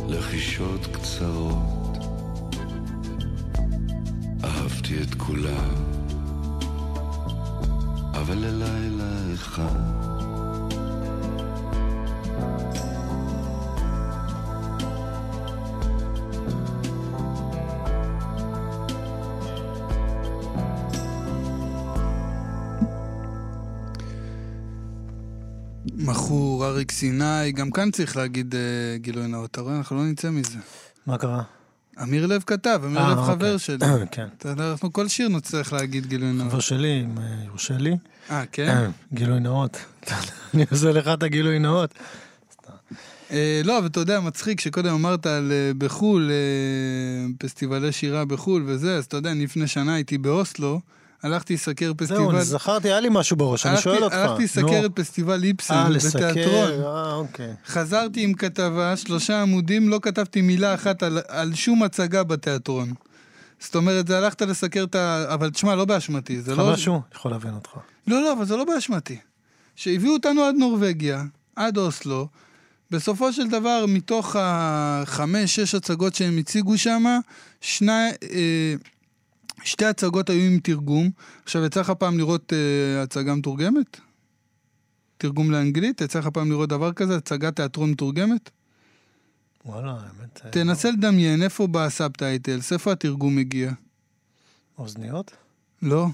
[0.08, 1.98] לחישות קצרות,
[4.44, 5.74] אהבתי את כולם,
[8.14, 10.09] אבל ללילה אחד.
[27.00, 29.50] סיני, גם כאן צריך להגיד אה, גילוי נאות.
[29.50, 30.58] אתה רואה, אנחנו לא נצא מזה.
[31.06, 31.42] מה קרה?
[32.02, 33.34] אמיר לב כתב, אמיר אה, לב אוקיי.
[33.34, 33.78] חבר שלי.
[34.10, 34.26] כן.
[34.38, 36.50] אתה יודע, אנחנו כל שיר נצטרך להגיד גילוי נאות.
[36.50, 37.96] חבר שלי, אם אה, יורשה לי.
[38.30, 38.90] אה, כן?
[39.12, 39.76] גילוי נאות.
[40.54, 41.94] אני עושה לך את הגילוי נאות.
[43.30, 48.62] אה, לא, אבל אתה יודע, מצחיק שקודם אמרת על אה, בחו"ל, אה, פסטיבלי שירה בחו"ל
[48.66, 50.80] וזה, אז אתה יודע, אני לפני שנה הייתי באוסלו,
[51.22, 52.34] הלכתי לסקר זהו, פסטיבל...
[52.36, 54.14] אני זכרתי, היה לי משהו בראש, אני שואל אותך.
[54.14, 54.86] הלכתי לסקר.
[54.86, 56.70] את פסטיבל איפסן אה, בתיאטרון.
[56.82, 57.54] אה, אוקיי.
[57.66, 62.92] חזרתי עם כתבה, שלושה עמודים, לא כתבתי מילה אחת על, על שום הצגה בתיאטרון.
[63.60, 65.34] זאת אומרת, זה הלכת לסקר את ה...
[65.34, 66.72] אבל תשמע, לא באשמתי, זה לא...
[66.72, 67.00] משהו?
[67.14, 67.70] יכול להבין אותך.
[68.06, 69.18] לא, לא, אבל זה לא באשמתי.
[69.76, 71.22] שהביאו אותנו עד נורבגיה,
[71.56, 72.28] עד אוסלו,
[72.90, 77.04] בסופו של דבר, מתוך החמש, שש הצגות שהם הציגו שם,
[77.60, 77.92] שני,
[78.32, 78.74] אה,
[79.64, 81.10] שתי הצגות היו עם תרגום.
[81.44, 84.00] עכשיו, יצא לך פעם לראות אה, הצגה מתורגמת?
[85.18, 86.00] תרגום לאנגלית?
[86.00, 87.16] יצא לך פעם לראות דבר כזה?
[87.16, 88.50] הצגת תיאטרון מתורגמת?
[89.66, 90.40] וואלה, האמת...
[90.44, 93.72] אה, תנסה לדמיין איפה ב subtitles, איפה התרגום הגיע.
[94.78, 95.30] אוזניות?
[95.82, 96.06] לא,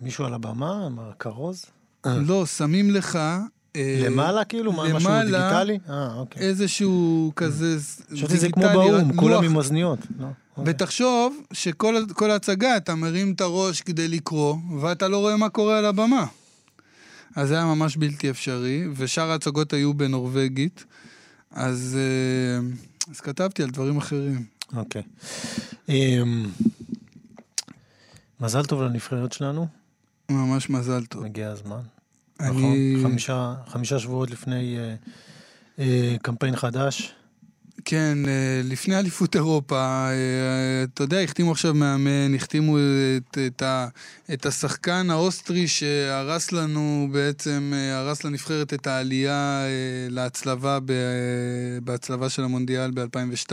[0.00, 0.86] מישהו על הבמה?
[0.86, 1.64] עם הכרוז?
[2.28, 3.18] לא, שמים לך...
[3.76, 4.72] אה, למעלה כאילו?
[4.72, 5.78] מה, משהו למעלה- דיגיטלי?
[5.88, 6.42] אה, אוקיי.
[6.42, 7.76] איזשהו כזה
[8.12, 9.16] חשבתי שזה כמו באו"ם.
[9.16, 9.98] כולם עם אוזניות.
[10.18, 10.26] לא.
[10.64, 15.84] ותחשוב שכל ההצגה, אתה מרים את הראש כדי לקרוא, ואתה לא רואה מה קורה על
[15.84, 16.26] הבמה.
[17.36, 20.84] אז זה היה ממש בלתי אפשרי, ושאר ההצגות היו בנורבגית,
[21.50, 22.68] אז, אה,
[23.10, 24.44] אז כתבתי על דברים אחרים.
[24.76, 25.02] אוקיי.
[25.88, 26.46] אמ,
[28.40, 29.66] מזל טוב לנבחרת שלנו,
[30.30, 31.24] ממש מזל טוב.
[31.24, 31.80] מגיע הזמן.
[32.40, 32.50] אני...
[32.96, 33.10] נכון?
[33.10, 34.94] חמישה- חמישה שבועות לפני אה,
[35.78, 37.12] אה, קמפיין חדש.
[37.84, 39.76] כן, אה, לפני אליפות אירופה,
[40.10, 43.88] אה, אתה יודע, החתימו עכשיו מאמן, החתימו את, את, ה,
[44.32, 49.62] את השחקן האוסטרי שהרס לנו בעצם, אה, הרס לנבחרת את העלייה
[50.10, 50.78] להצלבה
[51.82, 53.52] בהצלבה של המונדיאל ב-2002.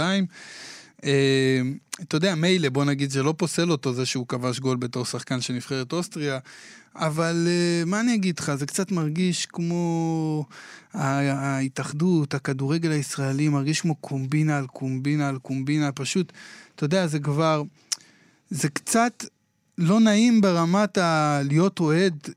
[1.03, 1.61] אה,
[2.01, 5.41] אתה יודע, מילא, בוא נגיד, זה לא פוסל אותו זה שהוא כבש גול בתור שחקן
[5.41, 6.39] של נבחרת אוסטריה,
[6.95, 10.45] אבל אה, מה אני אגיד לך, זה קצת מרגיש כמו
[10.93, 16.33] ההתאחדות, הכדורגל הישראלי, מרגיש כמו קומבינה על קומבינה על קומבינה, פשוט,
[16.75, 17.63] אתה יודע, זה כבר,
[18.49, 19.25] זה קצת
[19.77, 21.39] לא נעים ברמת ה...
[21.43, 22.27] להיות אוהד,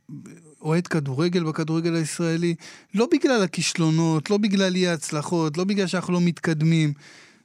[0.61, 2.55] אוהד כדורגל בכדורגל הישראלי,
[2.95, 6.93] לא בגלל הכישלונות, לא בגלל אי ההצלחות, לא בגלל שאנחנו לא מתקדמים.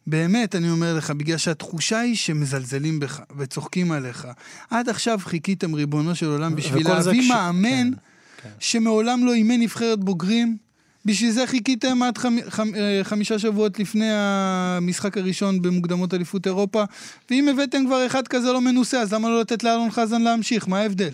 [0.10, 4.28] באמת, אני אומר לך, בגלל שהתחושה היא שמזלזלים בך וצוחקים עליך.
[4.70, 7.88] עד עכשיו חיכיתם, ריבונו של עולם, בשביל להביא כש- מאמן כן,
[8.44, 8.50] כן.
[8.60, 10.58] שמעולם לא אימן נבחרת בוגרים?
[11.06, 12.36] בשביל זה חיכיתם עד חמ...
[12.50, 12.76] חמ...
[12.76, 16.84] אה, חמישה שבועות לפני המשחק הראשון במוקדמות אליפות אירופה,
[17.32, 20.68] ואם הבאתם כבר אחד כזה לא מנוסה, אז למה לא לתת לאלון חזן להמשיך?
[20.68, 21.10] מה ההבדל?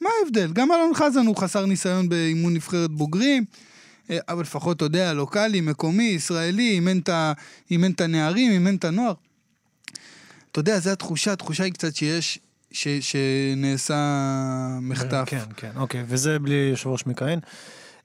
[0.00, 0.50] מה ההבדל?
[0.52, 3.44] גם אלון חזן הוא חסר ניסיון באימון נבחרת בוגרים,
[4.28, 7.32] אבל לפחות, אתה יודע, לוקאלי, מקומי, ישראלי, ה-
[7.70, 9.14] אימן את הנערים, אימן את הנוער.
[10.52, 12.38] אתה יודע, זו התחושה, התחושה היא קצת שיש,
[12.70, 12.88] ש...
[12.88, 13.98] שנעשה
[14.82, 15.24] מחטף.
[15.26, 17.38] כן, כן, אוקיי, וזה בלי יושב ראש מכהן.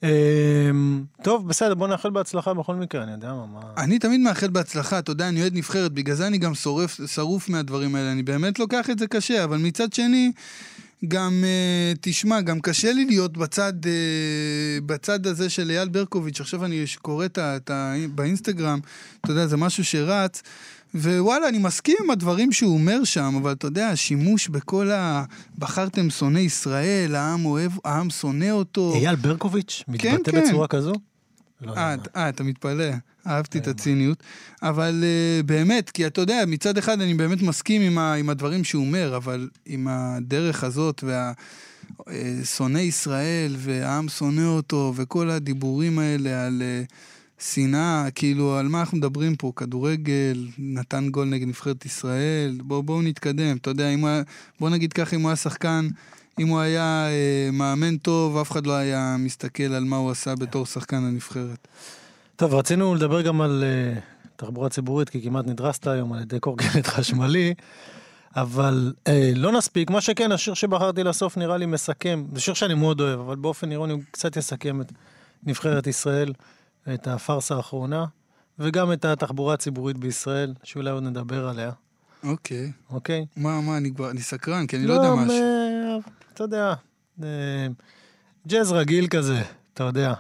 [0.04, 3.60] אמ, טוב, בסדר, בוא נאחל בהצלחה בכל מקרה, אני יודע מה, מה...
[3.78, 7.50] אני תמיד מאחל בהצלחה, אתה יודע, אני אוהד נבחרת, בגלל זה אני גם שורף, שרוף
[7.50, 10.32] מהדברים האלה, אני באמת לוקח את זה קשה, אבל מצד שני,
[11.08, 13.88] גם, uh, תשמע, גם קשה לי להיות בצד, uh,
[14.86, 17.56] בצד הזה של אייל ברקוביץ', עכשיו אני קורא את ה...
[17.56, 18.80] את ה- באינסטגרם,
[19.22, 20.42] אתה יודע, זה משהו שרץ,
[20.96, 25.24] ווואלה, אני מסכים עם הדברים שהוא אומר שם, אבל אתה יודע, השימוש בכל ה...
[25.58, 28.94] בחרתם שונא ישראל, העם אוהב, העם שונא אותו.
[28.96, 30.48] אייל ברקוביץ' כן, מתבטא כן.
[30.48, 30.94] בצורה כזו?
[31.62, 31.94] לא אה, מה.
[31.94, 32.86] את- אה, אתה מתפלא,
[33.28, 34.24] אהבתי את הציניות.
[34.64, 38.64] אבל uh, באמת, כי אתה יודע, מצד אחד אני באמת מסכים עם, ה, עם הדברים
[38.64, 41.32] שהוא אומר, אבל עם הדרך הזאת וה...
[42.10, 46.84] אה, שונא ישראל והעם שונא אותו וכל הדיבורים האלה על אה,
[47.40, 53.04] שנאה, כאילו על מה אנחנו מדברים פה, כדורגל, נתן גול נגד נבחרת ישראל, בואו בוא
[53.04, 54.22] נתקדם, אתה יודע, אם הוא היה,
[54.60, 55.88] בוא נגיד ככה, אם הוא היה שחקן,
[56.40, 60.36] אם הוא היה אה, מאמן טוב, אף אחד לא היה מסתכל על מה הוא עשה
[60.36, 61.68] בתור שחקן הנבחרת.
[62.36, 64.00] טוב, רצינו לדבר גם על uh,
[64.36, 67.54] תחבורה ציבורית, כי כמעט נדרסת היום על ידי קורקינט חשמלי,
[68.36, 69.90] אבל uh, לא נספיק.
[69.90, 73.72] מה שכן, השיר שבחרתי לסוף נראה לי מסכם, זה שיר שאני מאוד אוהב, אבל באופן
[73.72, 74.92] אירוני הוא קצת יסכם את
[75.44, 76.34] נבחרת ישראל,
[76.94, 78.06] את הפארסה האחרונה,
[78.60, 81.72] וגם את התחבורה הציבורית בישראל, שאולי עוד נדבר עליה,
[82.24, 82.72] אוקיי.
[82.90, 83.26] אוקיי?
[83.38, 85.59] מה, מה, אני כבר, אני סקרן, כי אני לא יודע משהו.
[86.42, 86.74] אה, אתה יודע,
[87.24, 87.68] אה,
[88.48, 89.42] ג'אז רגיל כזה,
[89.74, 90.14] אתה יודע.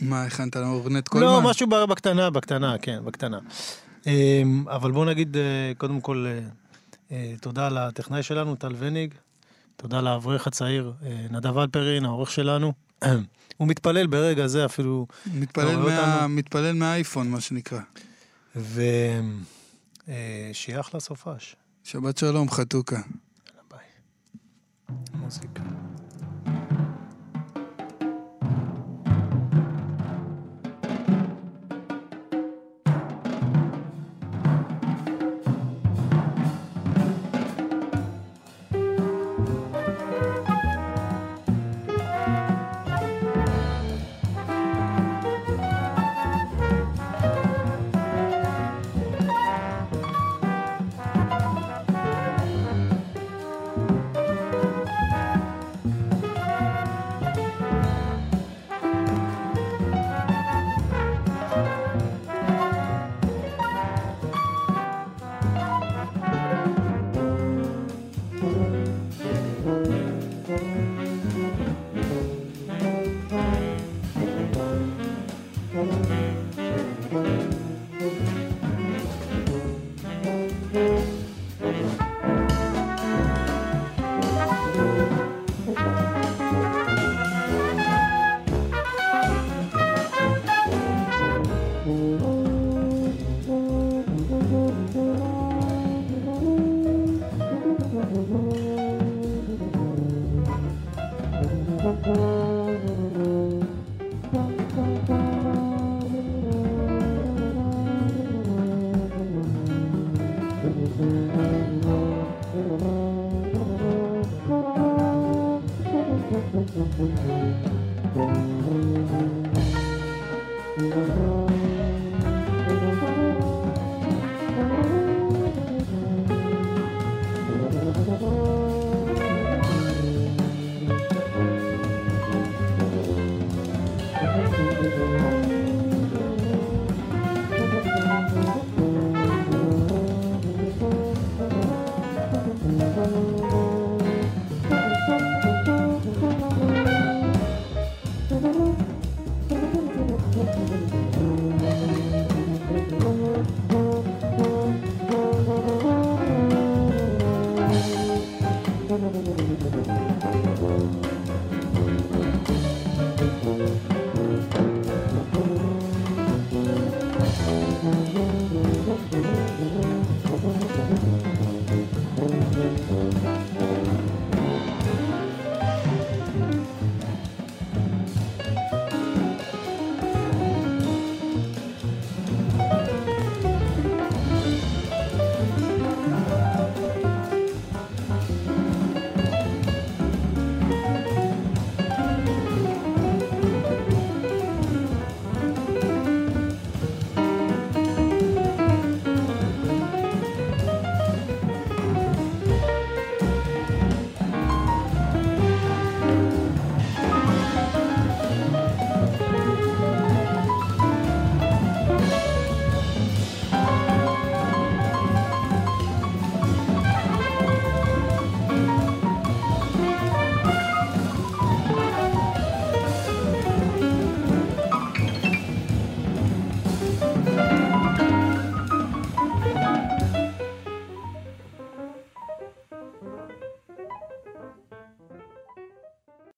[0.00, 1.26] מה, הכנת לאורנט קולמן?
[1.26, 3.38] לא, משהו בקטנה, בקטנה, כן, בקטנה.
[4.06, 6.40] אמ, אבל בוא נגיד, אה, קודם כל, אה,
[7.10, 9.14] אה, תודה לטכנאי שלנו, טל וניג,
[9.76, 12.72] תודה לאברך הצעיר, אה, נדב אלפרין, העורך שלנו,
[13.56, 16.26] הוא מתפלל ברגע זה אפילו, מתפלל, רואה מה?
[16.26, 17.80] מתפלל מהאייפון, מה שנקרא.
[18.56, 19.20] ושיהיה
[20.80, 21.56] אחלה סופש.
[21.84, 23.00] שבת שלום, חתוכה.
[24.88, 25.20] ביי.
[25.20, 25.85] מוזיקה.